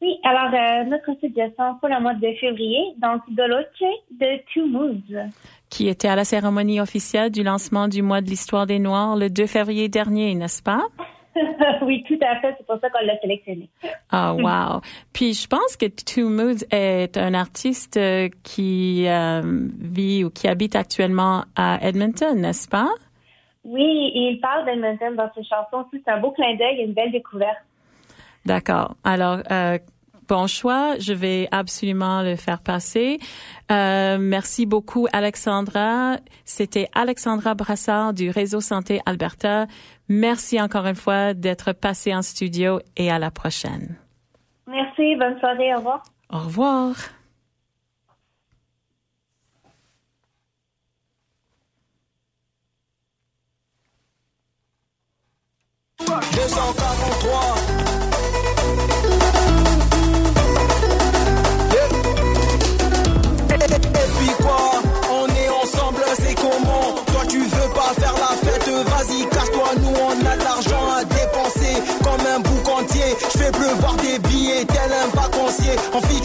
Oui, 0.00 0.16
alors 0.22 0.54
euh, 0.54 0.84
notre 0.84 1.18
suggestion 1.20 1.74
pour 1.80 1.88
le 1.88 2.00
mois 2.00 2.14
de 2.14 2.32
février, 2.40 2.94
donc 2.98 3.22
Doloche 3.30 3.64
de 4.12 4.40
Two 4.52 4.66
Moods. 4.66 5.30
qui 5.70 5.88
était 5.88 6.08
à 6.08 6.14
la 6.14 6.24
cérémonie 6.24 6.80
officielle 6.80 7.30
du 7.30 7.42
lancement 7.42 7.88
du 7.88 8.02
mois 8.02 8.20
de 8.20 8.26
l'histoire 8.26 8.66
des 8.66 8.78
Noirs 8.78 9.16
le 9.16 9.28
2 9.28 9.46
février 9.46 9.88
dernier, 9.88 10.34
n'est-ce 10.34 10.62
pas? 10.62 10.86
oui, 11.82 12.04
tout 12.06 12.18
à 12.22 12.40
fait, 12.40 12.54
c'est 12.58 12.66
pour 12.66 12.78
ça 12.80 12.90
qu'on 12.90 13.04
l'a 13.04 13.18
sélectionné. 13.18 13.68
Ah, 14.10 14.34
wow. 14.34 14.80
Puis 15.12 15.34
je 15.34 15.46
pense 15.48 15.76
que 15.76 15.86
Two 15.86 16.28
Moods 16.28 16.64
est 16.70 17.16
un 17.16 17.34
artiste 17.34 17.96
euh, 17.96 18.28
qui 18.44 19.04
euh, 19.08 19.42
vit 19.80 20.24
ou 20.24 20.30
qui 20.30 20.46
habite 20.48 20.76
actuellement 20.76 21.44
à 21.56 21.78
Edmonton, 21.82 22.40
n'est-ce 22.40 22.68
pas? 22.68 22.88
Oui, 23.64 24.12
et 24.14 24.30
il 24.30 24.40
parle 24.40 24.64
d'Edmonton 24.64 25.16
dans 25.16 25.30
ses 25.34 25.44
chansons. 25.44 25.86
C'est 25.92 26.08
un 26.10 26.20
beau 26.20 26.30
clin 26.30 26.54
d'œil 26.54 26.80
et 26.80 26.84
une 26.84 26.94
belle 26.94 27.12
découverte. 27.12 27.58
D'accord. 28.46 28.96
Alors, 29.04 29.40
euh, 29.50 29.78
bon 30.28 30.46
choix. 30.46 30.98
Je 30.98 31.12
vais 31.12 31.48
absolument 31.50 32.22
le 32.22 32.36
faire 32.36 32.60
passer. 32.60 33.18
Euh, 33.72 34.18
merci 34.20 34.66
beaucoup, 34.66 35.06
Alexandra. 35.12 36.18
C'était 36.44 36.88
Alexandra 36.94 37.54
Brassard 37.54 38.14
du 38.14 38.30
Réseau 38.30 38.60
Santé 38.60 39.00
Alberta. 39.06 39.66
Merci 40.08 40.60
encore 40.60 40.86
une 40.86 40.94
fois 40.94 41.34
d'être 41.34 41.72
passée 41.72 42.14
en 42.14 42.22
studio 42.22 42.80
et 42.96 43.10
à 43.10 43.18
la 43.18 43.30
prochaine. 43.30 43.96
Merci. 44.66 45.16
Bonne 45.16 45.38
soirée. 45.40 45.74
Au 45.74 45.78
revoir. 45.78 46.02
Au 46.30 46.38
revoir. 46.38 46.94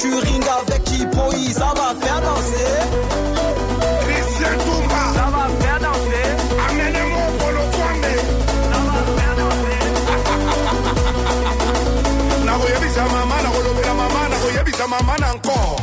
En 0.04 0.06
featuring 0.06 0.44
avec 0.44 0.84
Chipoï, 0.86 1.54
ça 1.54 1.72
va 1.78 1.96
faire 2.02 2.22
danser. 2.22 2.76
Christian 4.02 4.58
Toumba. 4.66 5.04
Ça 5.16 5.26
va 5.32 5.48
faire 5.62 5.80
danser. 5.80 6.28
Amenez-moi 6.70 7.26
pour 7.40 7.52
le 7.52 7.64
Kwame. 7.72 8.12
Ça 8.70 8.80
va 8.84 8.98
faire 9.16 9.36
danser. 9.40 9.82
nakoyebisa 12.46 13.04
mama 13.14 13.36
nakolobela 13.44 13.94
mama 13.94 14.30
nakoyebisa 14.30 14.88
mama 14.88 15.16
na 15.20 15.28
encore 15.34 15.83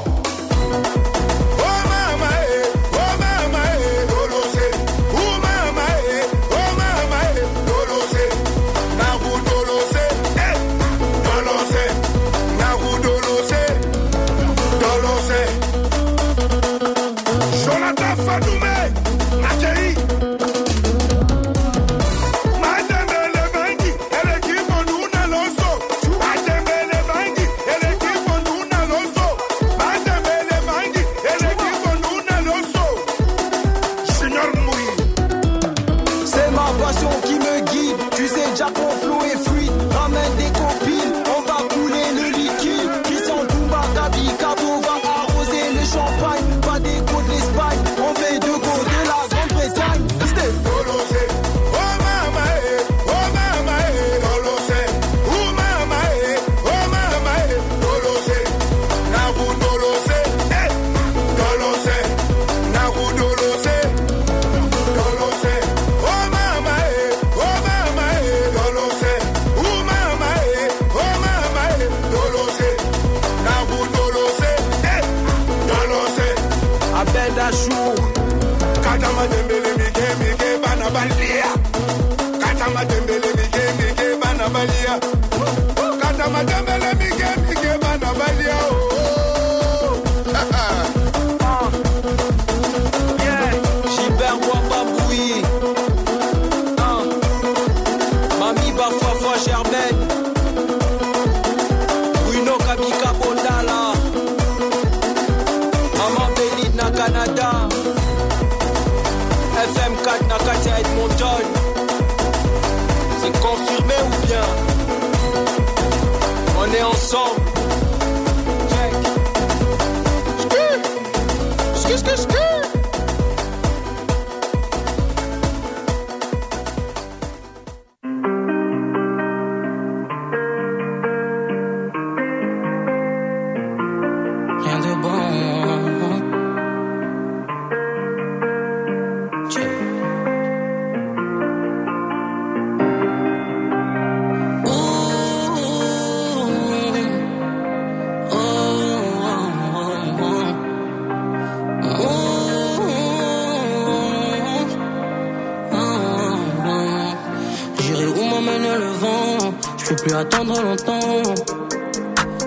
peux 159.91 160.03
plus 160.05 160.15
attendre 160.15 160.63
longtemps. 160.63 161.35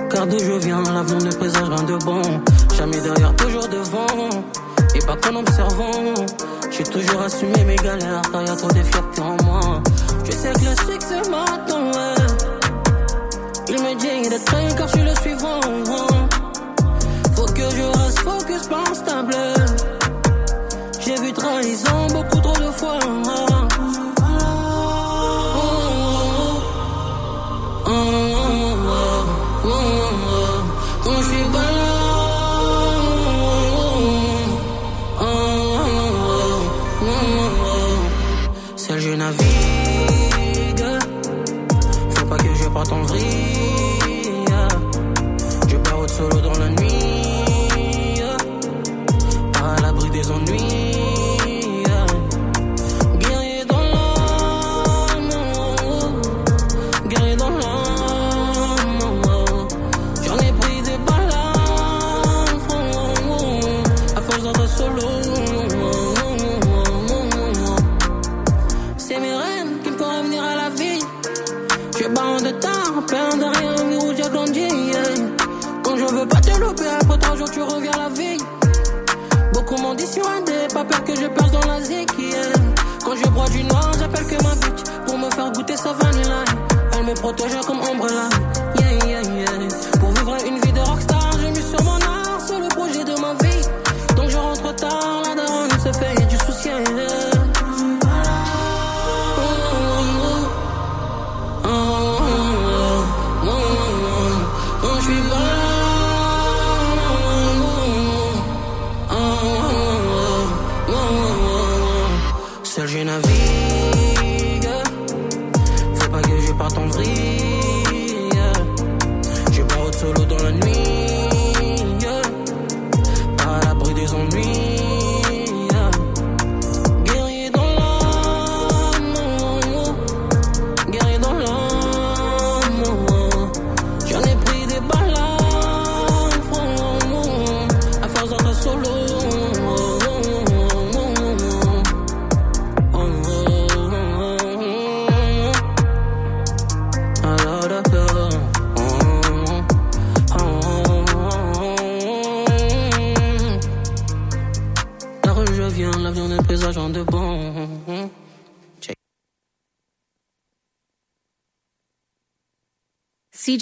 Car 0.10 0.28
d'où 0.28 0.39
je 0.39 0.54
viens, 0.66 0.82
l'avenir 0.84 1.26
ne 1.26 1.32
présage 1.32 1.70
rien 1.70 1.84
de 1.84 1.98
bon. 2.06 2.22
Jamais 2.78 3.02
derrière, 3.02 3.36
toujours 3.36 3.68
devant. 3.68 4.30
Et 4.96 5.00
pas 5.00 5.18
qu'en 5.18 5.36
observant. 5.36 6.14
J'ai 6.72 6.84
toujours 6.84 7.22
assumé 7.22 7.64
mes 7.66 7.76
galères, 7.76 8.22
car 8.32 8.44
y 8.44 8.50
a 8.50 8.56
trop 8.56 8.70
de 8.70 8.82
fierté 8.82 9.22
en 9.22 9.44
moi. 9.44 9.82
Je 10.24 10.32
sais 10.32 10.54
que 10.54 10.60
le 10.60 10.91
succès 10.91 11.22
m'attend, 11.30 11.91
Il 13.68 13.76
me 13.76 13.96
dit 14.00 14.30
d'être 14.30 14.46
prêt 14.46 14.68
car 14.78 14.88
je 14.88 14.94
suis 14.94 15.04
le 15.04 15.16
suivant. 15.16 15.60
Faut 17.36 17.46
que 17.46 17.62
je 17.62 18.00
reste 18.00 18.20
focus, 18.20 18.68
pas 18.68 18.84
instable. 18.89 19.36
J'ai 21.02 21.16
vu 21.16 21.34
trahison 21.34 22.08
beaucoup 22.14 22.39
trop 22.39 22.58
de 22.58 22.72
fois. 22.72 23.00
toi, 87.36 87.47
je 87.47 87.53
vois 87.53 87.63
comme 87.63 87.81
Umbrella. 87.81 88.32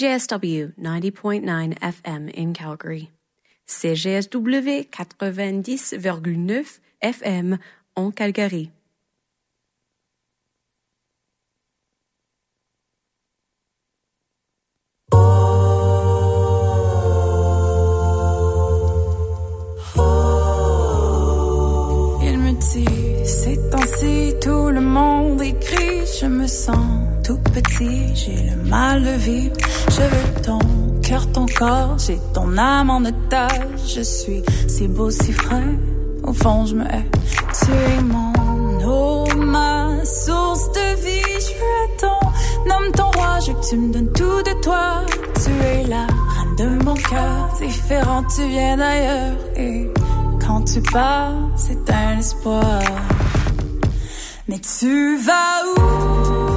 CJSW 0.02 0.74
90.9 0.80 1.78
FM 1.78 2.28
in 2.30 2.52
Calgary. 2.52 3.10
CJSW 3.68 4.88
90,9 4.90 6.80
FM 7.00 7.58
en 7.96 8.10
Calgary. 8.10 8.70
Il 22.24 22.38
me 22.38 22.52
dit, 22.58 23.24
c'est 23.24 23.70
temps 23.70 23.78
tout 24.40 24.70
le 24.70 24.80
monde 24.80 25.40
écrit, 25.42 26.04
je 26.20 26.26
me 26.26 26.48
sens 26.48 27.11
tout 27.22 27.38
petit, 27.38 28.14
j'ai 28.14 28.50
le 28.50 28.68
mal 28.68 29.02
de 29.02 29.10
vivre. 29.10 29.56
Je 29.90 30.02
veux 30.02 30.42
ton 30.42 30.58
cœur, 31.02 31.30
ton 31.32 31.46
corps, 31.46 31.96
j'ai 31.98 32.18
ton 32.34 32.56
âme 32.58 32.90
en 32.90 33.04
otage. 33.04 33.94
Je 33.94 34.02
suis 34.02 34.42
si 34.68 34.88
beau, 34.88 35.10
si 35.10 35.32
frais, 35.32 35.78
au 36.24 36.32
fond 36.32 36.66
je 36.66 36.74
me 36.74 36.84
hais. 36.84 37.06
Tu 37.58 37.70
es 37.70 38.02
mon 38.02 38.32
eau, 38.84 39.26
ma 39.36 40.04
source 40.04 40.72
de 40.72 40.96
vie. 41.04 41.20
Je 41.46 41.52
veux 41.62 41.96
ton 42.00 42.28
nomme 42.68 42.92
ton 42.92 43.10
roi, 43.18 43.38
je 43.40 43.52
veux 43.52 43.60
que 43.60 43.68
tu 43.68 43.76
me 43.76 43.92
donnes 43.92 44.12
tout 44.12 44.42
de 44.42 44.60
toi. 44.62 45.02
Tu 45.44 45.50
es 45.50 45.84
la 45.84 46.06
reine 46.06 46.56
de 46.56 46.84
mon 46.84 46.94
cœur, 46.94 47.50
différent, 47.60 48.24
tu 48.34 48.48
viens 48.48 48.76
d'ailleurs. 48.76 49.36
Et 49.56 49.90
quand 50.44 50.62
tu 50.62 50.80
pars, 50.80 51.34
c'est 51.56 51.90
un 51.90 52.18
espoir. 52.18 52.82
Mais 54.48 54.58
tu 54.58 55.18
vas 55.18 55.62
où? 55.76 56.51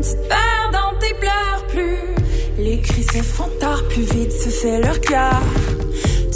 Tu 0.00 0.16
perds 0.28 0.70
dans 0.72 0.98
tes 0.98 1.14
pleurs 1.14 1.66
plus. 1.68 2.14
Les 2.58 2.80
cris 2.80 3.04
se 3.04 3.22
font 3.22 3.50
tard, 3.60 3.82
plus 3.88 4.02
vite 4.02 4.32
se 4.32 4.48
fait 4.48 4.80
leur 4.80 5.00
cœur. 5.00 5.42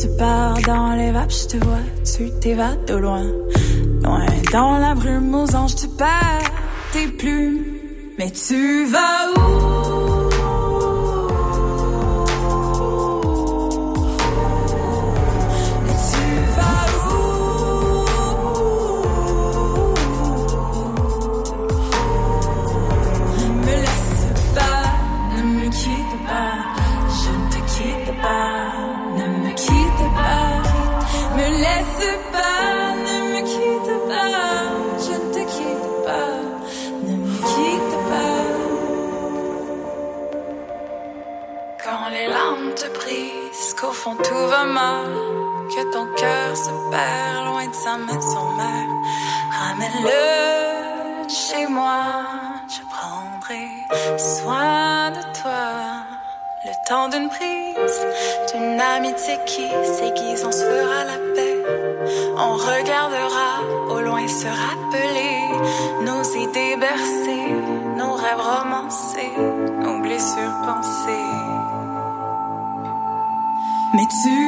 Tu 0.00 0.08
pars 0.18 0.58
dans 0.66 0.94
les 0.96 1.10
vapes, 1.12 1.32
je 1.32 1.46
te 1.46 1.64
vois, 1.64 1.86
tu 2.04 2.30
t'évades 2.40 2.84
de 2.86 2.94
loin. 2.94 3.26
Loin 4.02 4.26
dans 4.52 4.78
la 4.78 4.94
brume, 4.94 5.34
aux 5.34 5.54
anges, 5.54 5.76
tu 5.76 5.88
perds 5.88 6.50
tes 6.92 7.08
plumes. 7.08 7.64
Mais 8.18 8.30
tu 8.30 8.86
vas 8.86 9.32
où? 9.36 9.65
que 44.74 45.92
ton 45.92 46.06
cœur 46.16 46.56
se 46.56 46.70
perd 46.90 47.46
loin 47.46 47.66
de 47.66 47.74
sa 47.74 47.96
maison 47.96 48.46
mère. 48.56 48.88
Ramène-le 49.60 51.28
chez 51.28 51.66
moi, 51.66 52.24
je 52.68 52.80
prendrai 52.94 53.68
soin 54.18 55.10
de 55.10 55.22
toi. 55.40 56.04
Le 56.64 56.72
temps 56.88 57.08
d'une 57.08 57.28
prise, 57.28 58.00
d'une 58.52 58.80
amitié 58.80 59.38
qui 59.46 59.68
s'aiguise, 59.84 60.44
on 60.44 60.52
se 60.52 60.64
fera 60.64 61.04
la 61.04 61.18
paix. 61.34 61.58
On 62.36 62.54
regardera 62.54 63.50
au 63.90 64.00
loin 64.00 64.26
se 64.26 64.46
rappeler 64.46 65.38
nos 66.02 66.22
idées 66.22 66.76
bercées, 66.76 67.54
nos 67.96 68.14
rêves 68.14 68.40
romancés, 68.40 69.32
nos 69.80 69.98
blessures 70.00 70.56
pensées. 70.64 71.36
Mais 73.94 74.06
tu 74.22 74.45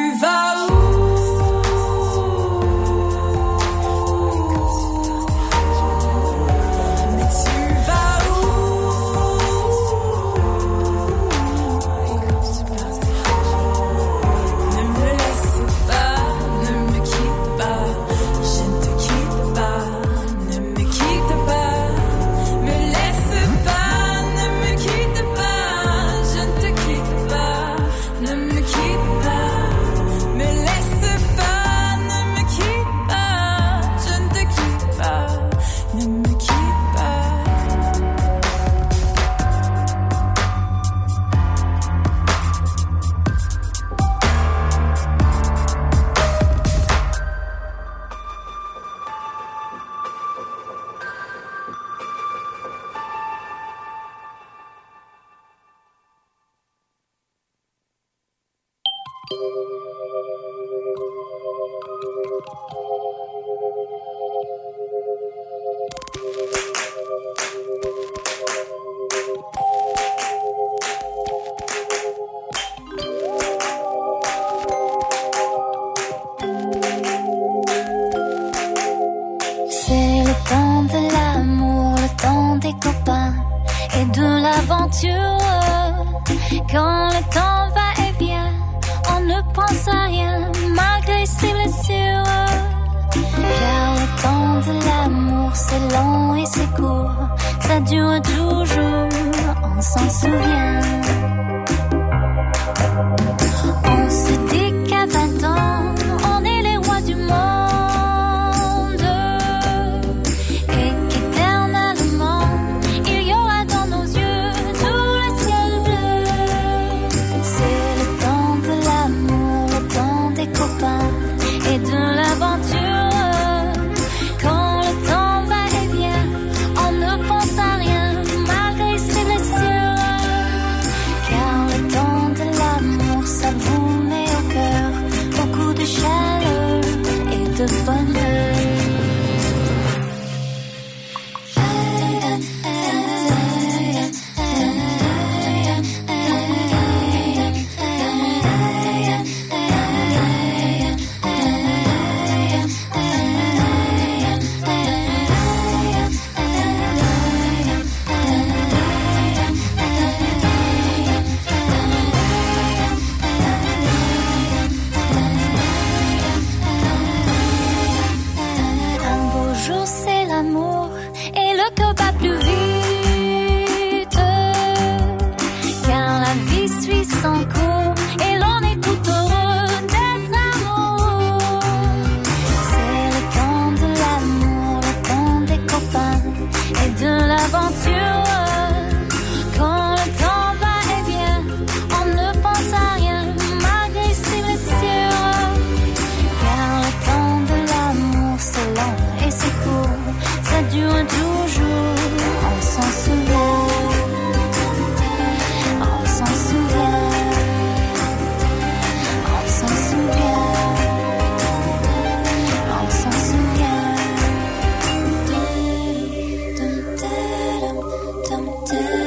tell 218.69 218.98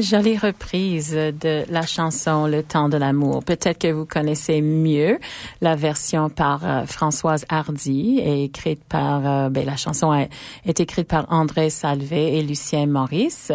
Jolie 0.00 0.38
reprise 0.38 1.12
de 1.12 1.64
la 1.70 1.82
chanson 1.82 2.46
Le 2.46 2.62
temps 2.62 2.88
de 2.88 2.96
l'amour. 2.96 3.44
Peut-être 3.44 3.78
que 3.78 3.92
vous 3.92 4.06
connaissez 4.06 4.60
mieux 4.60 5.18
la 5.60 5.76
version 5.76 6.30
par 6.30 6.64
euh, 6.64 6.86
Françoise 6.86 7.44
Hardy 7.48 8.18
et 8.18 8.44
écrite 8.44 8.82
par, 8.84 9.26
euh, 9.26 9.48
ben, 9.50 9.64
la 9.64 9.76
chanson 9.76 10.12
est 10.12 10.80
écrite 10.80 11.08
par 11.08 11.26
André 11.30 11.70
Salvé 11.70 12.36
et 12.38 12.42
Lucien 12.42 12.86
Maurice. 12.86 13.52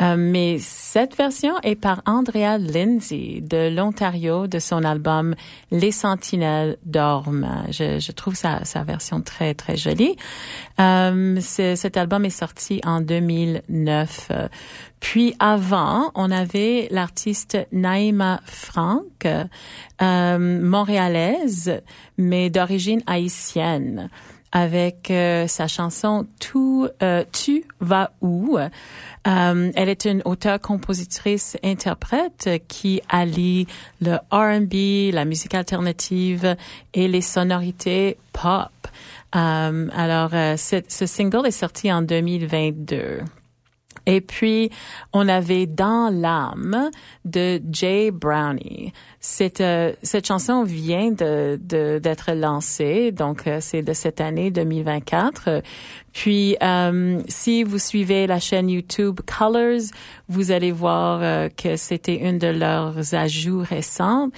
Euh, 0.00 0.16
mais 0.18 0.58
cette 0.58 1.16
version 1.16 1.54
est 1.62 1.76
par 1.76 2.02
Andrea 2.06 2.58
Lindsay 2.58 3.40
de 3.42 3.74
l'Ontario 3.74 4.46
de 4.46 4.58
son 4.58 4.84
album 4.84 5.34
Les 5.70 5.92
Sentinelles 5.92 6.78
dorment. 6.84 7.64
Je, 7.70 7.98
je 7.98 8.12
trouve 8.12 8.34
sa, 8.34 8.64
sa, 8.64 8.82
version 8.82 9.20
très, 9.20 9.54
très 9.54 9.76
jolie. 9.76 10.16
cet 11.40 11.96
album 11.96 12.24
est 12.24 12.30
sorti 12.30 12.80
en 12.84 13.00
2009. 13.00 14.30
Puis 15.00 15.34
avant, 15.38 16.10
on 16.14 16.30
avait 16.30 16.88
l'artiste 16.90 17.58
Naïma 17.72 18.40
Frank, 18.44 19.26
euh, 20.02 20.60
montréalaise, 20.62 21.82
mais 22.18 22.50
d'origine 22.50 23.02
haïtienne 23.06 24.08
avec 24.52 25.10
euh, 25.10 25.46
sa 25.46 25.66
chanson 25.66 26.26
Tout 26.40 26.88
euh, 27.02 27.24
tu 27.30 27.64
vas 27.80 28.12
où? 28.22 28.56
Euh, 28.56 29.70
elle 29.74 29.88
est 29.88 30.04
une 30.06 30.22
auteure, 30.24 30.60
compositrice, 30.60 31.56
interprète 31.62 32.48
qui 32.68 33.02
allie 33.08 33.66
le 34.00 34.16
R&B, 34.30 35.12
la 35.14 35.24
musique 35.24 35.54
alternative 35.54 36.56
et 36.94 37.06
les 37.06 37.20
sonorités 37.20 38.16
pop. 38.32 38.70
Euh, 39.34 39.88
alors, 39.94 40.30
euh, 40.32 40.56
ce 40.56 41.06
single 41.06 41.46
est 41.46 41.50
sorti 41.50 41.92
en 41.92 42.02
2022. 42.02 43.20
Et 44.06 44.20
puis, 44.20 44.70
on 45.12 45.28
avait 45.28 45.66
Dans 45.66 46.10
l'âme 46.12 46.90
de 47.24 47.60
Jay 47.70 48.10
Brownie. 48.10 48.92
Cette, 49.20 49.60
euh, 49.60 49.92
cette 50.02 50.26
chanson 50.26 50.62
vient 50.62 51.10
d'être 51.10 52.32
lancée, 52.32 53.10
donc 53.10 53.46
euh, 53.46 53.58
c'est 53.60 53.82
de 53.82 53.92
cette 53.92 54.20
année 54.20 54.50
2024. 54.50 55.62
Puis, 56.12 56.56
euh, 56.62 57.20
si 57.28 57.62
vous 57.62 57.78
suivez 57.78 58.26
la 58.26 58.40
chaîne 58.40 58.70
YouTube 58.70 59.20
Colors, 59.26 59.90
vous 60.28 60.50
allez 60.50 60.72
voir 60.72 61.20
euh, 61.22 61.48
que 61.48 61.76
c'était 61.76 62.16
une 62.16 62.38
de 62.38 62.46
leurs 62.46 63.14
ajouts 63.14 63.62
récents. 63.68 64.30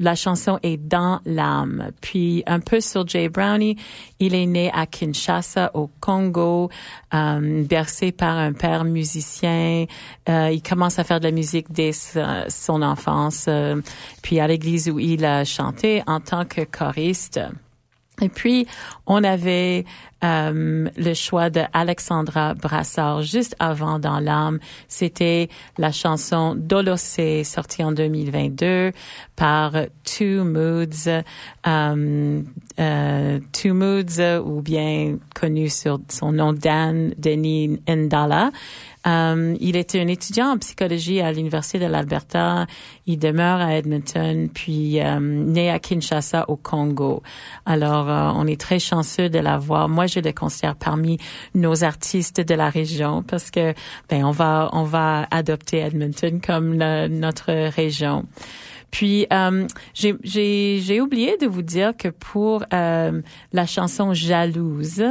La 0.00 0.14
chanson 0.14 0.60
est 0.62 0.76
dans 0.76 1.20
l'âme. 1.26 1.90
Puis 2.00 2.44
un 2.46 2.60
peu 2.60 2.80
sur 2.80 3.06
Jay 3.06 3.28
Brownie, 3.28 3.76
il 4.20 4.34
est 4.34 4.46
né 4.46 4.70
à 4.72 4.86
Kinshasa 4.86 5.72
au 5.74 5.90
Congo, 6.00 6.70
euh, 7.14 7.64
bercé 7.64 8.12
par 8.12 8.36
un 8.36 8.52
père 8.52 8.84
musicien. 8.84 9.86
Euh, 10.28 10.50
il 10.52 10.62
commence 10.62 11.00
à 11.00 11.04
faire 11.04 11.18
de 11.18 11.24
la 11.24 11.32
musique 11.32 11.72
dès 11.72 11.90
son 11.92 12.82
enfance, 12.82 13.46
euh, 13.48 13.80
puis 14.22 14.38
à 14.38 14.46
l'église 14.46 14.88
où 14.88 15.00
il 15.00 15.24
a 15.24 15.44
chanté 15.44 16.02
en 16.06 16.20
tant 16.20 16.44
que 16.44 16.62
choriste. 16.62 17.40
Et 18.20 18.28
puis, 18.28 18.66
on 19.06 19.22
avait 19.24 19.84
euh, 20.24 20.88
le 20.96 21.14
choix 21.14 21.48
de 21.48 21.60
Alexandra 21.72 22.54
Brassard 22.54 23.22
juste 23.22 23.54
avant 23.60 23.98
Dans 23.98 24.18
l'âme. 24.18 24.58
C'était 24.88 25.48
la 25.78 25.92
chanson 25.92 26.56
Dolossé, 26.56 27.44
sortie 27.44 27.84
en 27.84 27.92
2022 27.92 28.92
par 29.36 29.72
Two 30.04 30.42
Moods, 30.44 31.08
euh, 31.66 32.42
euh, 32.80 33.40
Two 33.52 33.74
Moods, 33.74 34.40
ou 34.44 34.60
bien 34.60 35.18
connu 35.34 35.68
sur 35.68 36.00
son 36.08 36.32
nom 36.32 36.52
Dan 36.52 37.14
Denis 37.16 37.80
Ndala. 37.88 38.50
Euh, 39.08 39.56
il 39.60 39.76
était 39.76 40.00
un 40.00 40.08
étudiant 40.08 40.52
en 40.52 40.58
psychologie 40.58 41.20
à 41.20 41.32
l'Université 41.32 41.78
de 41.78 41.86
l'Alberta. 41.86 42.66
Il 43.06 43.18
demeure 43.18 43.60
à 43.60 43.76
Edmonton, 43.76 44.48
puis 44.52 45.00
euh, 45.00 45.18
né 45.20 45.70
à 45.70 45.78
Kinshasa 45.78 46.44
au 46.48 46.56
Congo. 46.56 47.22
Alors, 47.64 48.10
euh, 48.10 48.32
on 48.34 48.46
est 48.46 48.60
très 48.60 48.78
chanceux 48.78 49.28
de 49.28 49.38
l'avoir. 49.38 49.88
Moi, 49.88 50.06
je 50.06 50.20
le 50.20 50.32
considère 50.32 50.76
parmi 50.76 51.18
nos 51.54 51.84
artistes 51.84 52.40
de 52.40 52.54
la 52.54 52.68
région 52.68 53.22
parce 53.22 53.50
que, 53.50 53.72
ben, 54.08 54.24
on 54.24 54.30
va, 54.30 54.68
on 54.72 54.82
va 54.82 55.26
adopter 55.30 55.78
Edmonton 55.78 56.40
comme 56.44 56.76
notre 56.76 57.70
région. 57.70 58.26
Puis 58.90 59.26
euh, 59.32 59.66
j'ai- 59.94 60.16
oublié 61.00 61.36
de 61.36 61.46
vous 61.46 61.62
dire 61.62 61.96
que 61.96 62.08
pour 62.08 62.64
euh, 62.72 63.20
la 63.52 63.66
chanson 63.66 64.14
Jalouse 64.14 65.02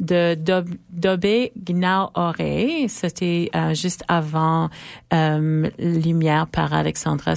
de 0.00 0.34
Dob 0.34 0.68
Dobé 0.90 1.52
Gnao-Oré, 1.56 2.86
c'était 2.88 3.50
euh, 3.54 3.74
juste 3.74 4.04
avant 4.08 4.70
euh, 5.12 5.68
Lumière 5.78 6.46
par 6.46 6.72
Alexandra 6.72 7.36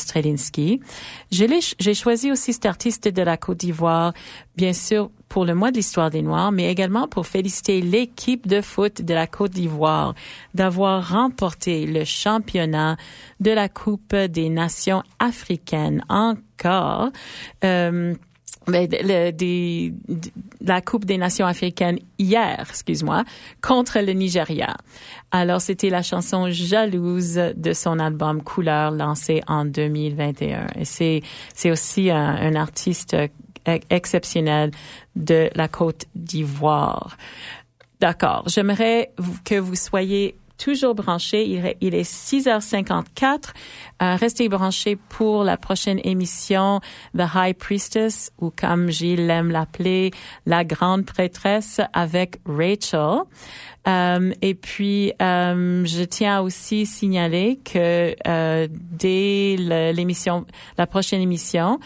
l'ai- 1.46 1.60
J'ai 1.80 1.94
choisi 1.94 2.32
aussi 2.32 2.54
cet 2.54 2.66
artiste 2.66 3.08
de 3.08 3.22
la 3.22 3.38
Côte 3.38 3.58
d'Ivoire, 3.58 4.14
bien 4.56 4.74
sûr 4.74 5.10
pour 5.30 5.46
le 5.46 5.54
mois 5.56 5.72
de 5.72 5.78
l'histoire 5.78 6.10
des 6.10 6.22
Noirs, 6.22 6.52
mais 6.52 6.72
également 6.72 7.08
pour 7.08 7.28
féliciter 7.28 7.82
l'équipe 7.82 8.48
de 8.48 8.62
foot 8.62 9.02
de 9.02 9.14
la 9.14 9.28
Côte 9.28 9.52
d'Ivoire 9.52 10.16
d'avoir 10.54 11.10
remporté 11.10 11.86
le 11.86 12.04
championnat 12.06 12.98
de 13.40 13.52
la 13.52 13.68
Coupe 13.70 14.16
des 14.16 14.50
Nations 14.50 15.04
africaines 15.20 16.04
encore. 16.10 17.10
Euh, 17.64 18.14
mais 18.70 18.88
le- 18.92 19.32
des- 19.32 19.94
de- 20.10 20.30
la 20.62 20.82
Coupe 20.82 21.06
des 21.06 21.18
Nations 21.18 21.46
africaines 21.46 22.00
hier, 22.20 22.66
excuse-moi, 22.70 23.24
contre 23.62 24.00
le 24.00 24.12
Nigeria. 24.12 24.76
Alors, 25.32 25.62
c'était 25.62 25.90
la 25.90 26.02
chanson 26.04 26.50
Jalouse 26.50 27.40
de 27.56 27.74
son 27.74 28.00
album 28.00 28.44
Couleur 28.44 28.92
lancé 28.92 29.42
en 29.48 29.64
2021. 29.64 30.68
Et 30.78 30.84
c'est, 30.86 31.22
c'est 31.54 31.72
aussi 31.72 32.10
un, 32.12 32.56
artiste 32.56 33.16
exceptionnel 33.90 34.72
de 35.18 35.50
la 35.56 35.68
Côte 35.68 36.06
d'Ivoire. 36.16 37.18
D'accord. 38.00 38.44
J'aimerais 38.48 39.12
que 39.44 39.56
vous 39.56 39.76
soyez 39.76 40.38
toujours 40.58 40.96
branchés. 40.96 41.46
Il 41.46 41.66
est, 41.66 41.78
il 41.82 41.96
est 41.96 42.10
6h54. 42.10 43.54
Euh, 44.02 44.16
restez 44.16 44.50
branchés 44.50 44.96
pour 44.96 45.44
la 45.44 45.58
prochaine 45.58 46.00
émission 46.04 46.82
The 47.18 47.24
High 47.34 47.56
Priestess 47.56 48.32
ou 48.40 48.52
comme 48.52 48.90
Gilles 48.90 49.28
l'appeler, 49.28 50.12
la 50.46 50.64
grande 50.64 51.06
prêtresse 51.06 51.82
avec 51.94 52.40
Rachel. 52.46 53.24
Euh, 53.88 54.32
et 54.42 54.54
puis, 54.54 55.14
euh, 55.22 55.86
je 55.86 56.04
tiens 56.04 56.40
à 56.40 56.42
aussi 56.42 56.86
signaler 56.86 57.60
que 57.64 58.16
euh, 58.28 58.68
dès 58.72 59.56
l'émission, 59.94 60.46
la 60.78 60.88
prochaine 60.88 61.22
émission, 61.22 61.80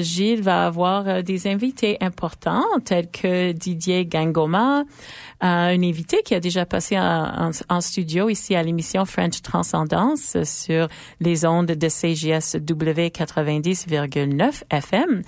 Gilles 0.00 0.40
va 0.40 0.64
avoir 0.64 1.22
des 1.22 1.46
invités 1.46 1.98
importants 2.00 2.64
tels 2.86 3.10
que 3.10 3.52
Didier 3.52 4.06
Gangoma, 4.06 4.84
un 5.42 5.82
invité 5.82 6.22
qui 6.24 6.34
a 6.34 6.40
déjà 6.40 6.64
passé 6.64 6.98
en, 6.98 7.80
studio 7.82 8.30
ici 8.30 8.54
à 8.54 8.62
l'émission 8.62 9.04
French 9.04 9.42
Transcendance 9.42 10.42
sur 10.44 10.88
les 11.20 11.44
ondes 11.44 11.66
de 11.66 11.88
CGSW 11.90 13.10
90,9 13.10 14.62
FM. 14.70 15.22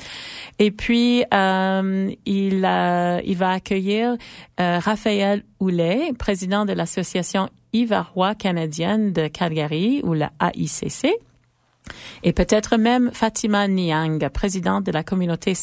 Et 0.58 0.70
puis, 0.70 1.24
il, 1.30 2.14
il 2.24 3.36
va 3.36 3.50
accueillir 3.50 4.16
Raphaël 4.56 5.42
Houlet, 5.60 5.97
président 6.18 6.64
de 6.64 6.72
l'Association 6.72 7.48
Ivarois 7.72 8.34
canadienne 8.34 9.12
de 9.12 9.28
Calgary, 9.28 10.00
ou 10.04 10.14
la 10.14 10.32
AICC. 10.40 11.08
Et 12.22 12.32
peut-être 12.32 12.76
même 12.76 13.10
Fatima 13.12 13.66
Niang, 13.68 14.28
présidente 14.28 14.84
de 14.84 14.92
la 14.92 15.02
communauté 15.02 15.54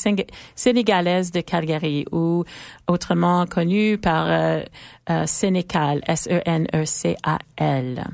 sénégalaise 0.56 1.32
de 1.32 1.42
Calgary, 1.42 2.06
ou 2.12 2.44
autrement 2.88 3.46
connue 3.46 3.98
par 3.98 4.28
euh, 4.30 4.62
euh, 5.10 5.26
Sénécal, 5.26 6.02
S-E-N-E-C-A-L. 6.08 8.06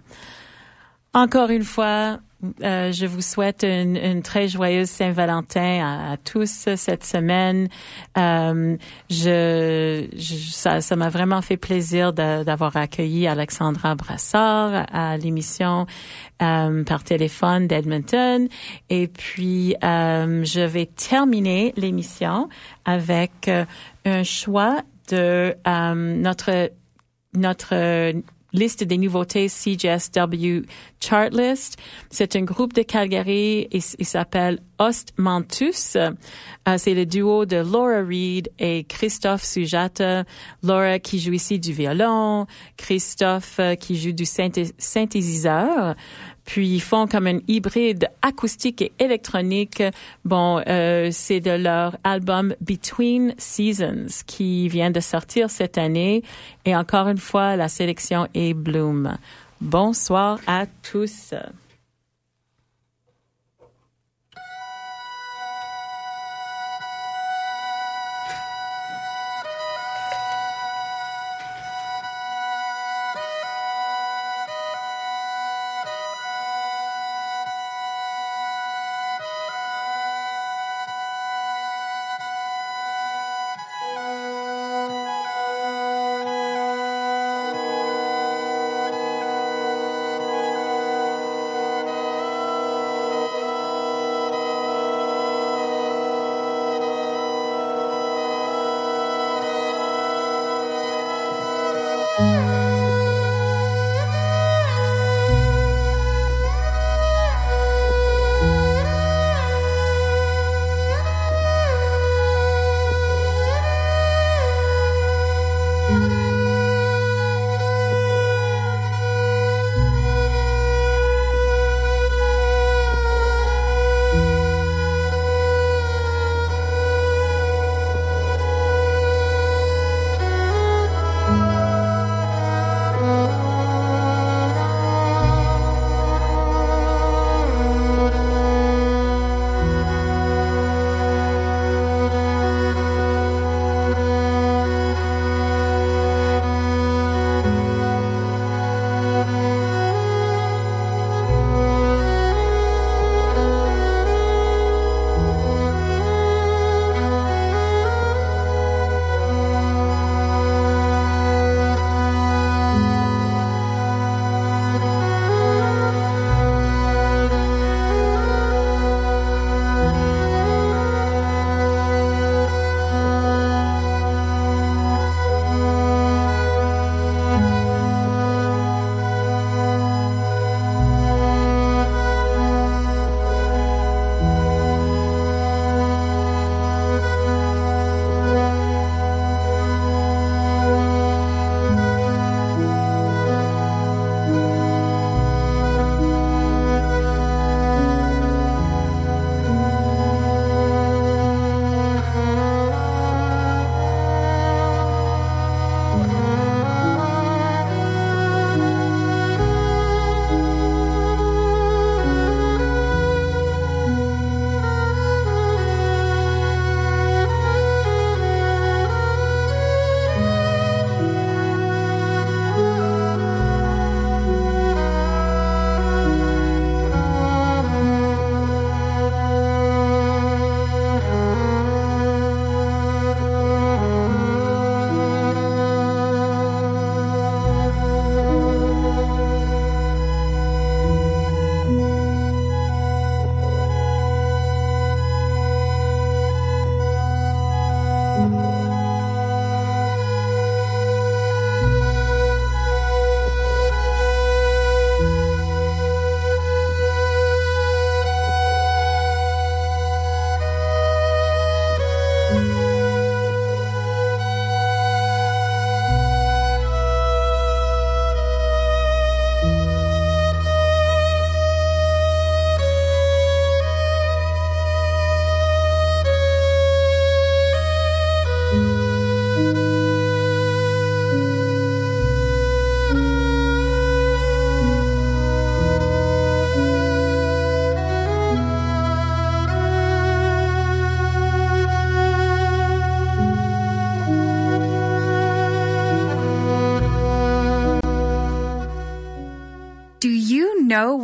Encore 1.14 1.50
une 1.50 1.64
fois, 1.64 2.20
euh, 2.64 2.92
je 2.92 3.06
vous 3.06 3.22
souhaite 3.22 3.64
une, 3.64 3.96
une 3.98 4.22
très 4.22 4.48
joyeuse 4.48 4.90
Saint-Valentin 4.90 5.84
à, 5.86 6.12
à 6.14 6.18
tous 6.18 6.68
cette 6.76 7.04
semaine. 7.04 7.68
Euh, 8.18 8.78
je, 9.10 10.08
je- 10.16 10.52
ça, 10.52 10.82
ça 10.82 10.96
m'a 10.96 11.10
vraiment 11.10 11.42
fait 11.42 11.58
plaisir 11.58 12.14
d'avoir 12.14 12.76
accueilli 12.78 13.28
Alexandra 13.28 13.96
Brassard 13.96 14.86
à 14.92 15.18
l'émission 15.18 15.86
euh, 16.42 16.84
par 16.84 17.04
téléphone 17.04 17.68
d'Edmonton. 17.68 18.48
Et 18.90 19.08
puis, 19.08 19.76
euh, 19.84 20.44
je 20.44 20.62
vais 20.62 20.86
terminer 20.88 21.74
l'émission 21.78 22.50
avec 22.86 23.48
euh, 23.48 23.66
un 24.06 24.24
choix 24.24 24.82
de 25.10 25.56
notre 25.66 26.72
notre 27.34 28.14
liste 28.54 28.84
des 28.84 28.98
nouveautés 28.98 29.48
CJSW 29.48 30.66
Chartlist. 31.00 31.78
C'est 32.10 32.36
un 32.36 32.42
groupe 32.42 32.74
de 32.74 32.82
Calgary 32.84 33.68
il 33.72 34.06
s'appelle 34.06 34.60
Ostmantus. 34.78 35.96
Euh, 35.96 36.12
c'est 36.78 36.94
le 36.94 37.06
duo 37.06 37.46
de 37.46 37.58
Laura 37.58 38.02
Reed 38.04 38.50
et 38.60 38.84
Christophe 38.84 39.44
Sujata. 39.44 40.24
Laura 40.64 41.00
qui 41.00 41.20
joue 41.20 41.34
ici 41.34 41.60
du 41.60 41.72
violon, 41.74 42.46
Christophe 42.78 43.60
euh, 43.60 43.76
qui 43.76 43.96
joue 44.00 44.12
du 44.12 44.24
synthé- 44.26 44.74
synthétiseur. 44.78 45.96
Puis 46.46 46.68
ils 46.68 46.82
font 46.82 47.08
comme 47.08 47.28
un 47.28 47.40
hybride 47.48 48.10
acoustique 48.22 48.82
et 48.82 48.92
électronique. 49.00 49.84
Bon, 50.26 50.62
euh, 50.68 51.10
c'est 51.12 51.40
de 51.40 51.52
leur 51.52 51.98
album 52.04 52.56
Between 52.62 53.34
Seasons 53.38 54.24
qui 54.26 54.68
vient 54.68 54.92
de 54.92 55.00
sortir 55.00 55.50
cette 55.50 55.78
année. 55.78 56.24
Et 56.66 56.76
encore 56.76 57.08
une 57.08 57.18
fois, 57.18 57.56
la 57.56 57.70
sélection 57.70 58.28
est 58.34 58.54
Bloom. 58.54 59.18
Bonsoir 59.62 60.40
à 60.48 60.66
tous. 60.82 61.34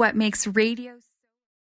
What 0.08 0.16
makes 0.16 0.48
radio 0.48 0.87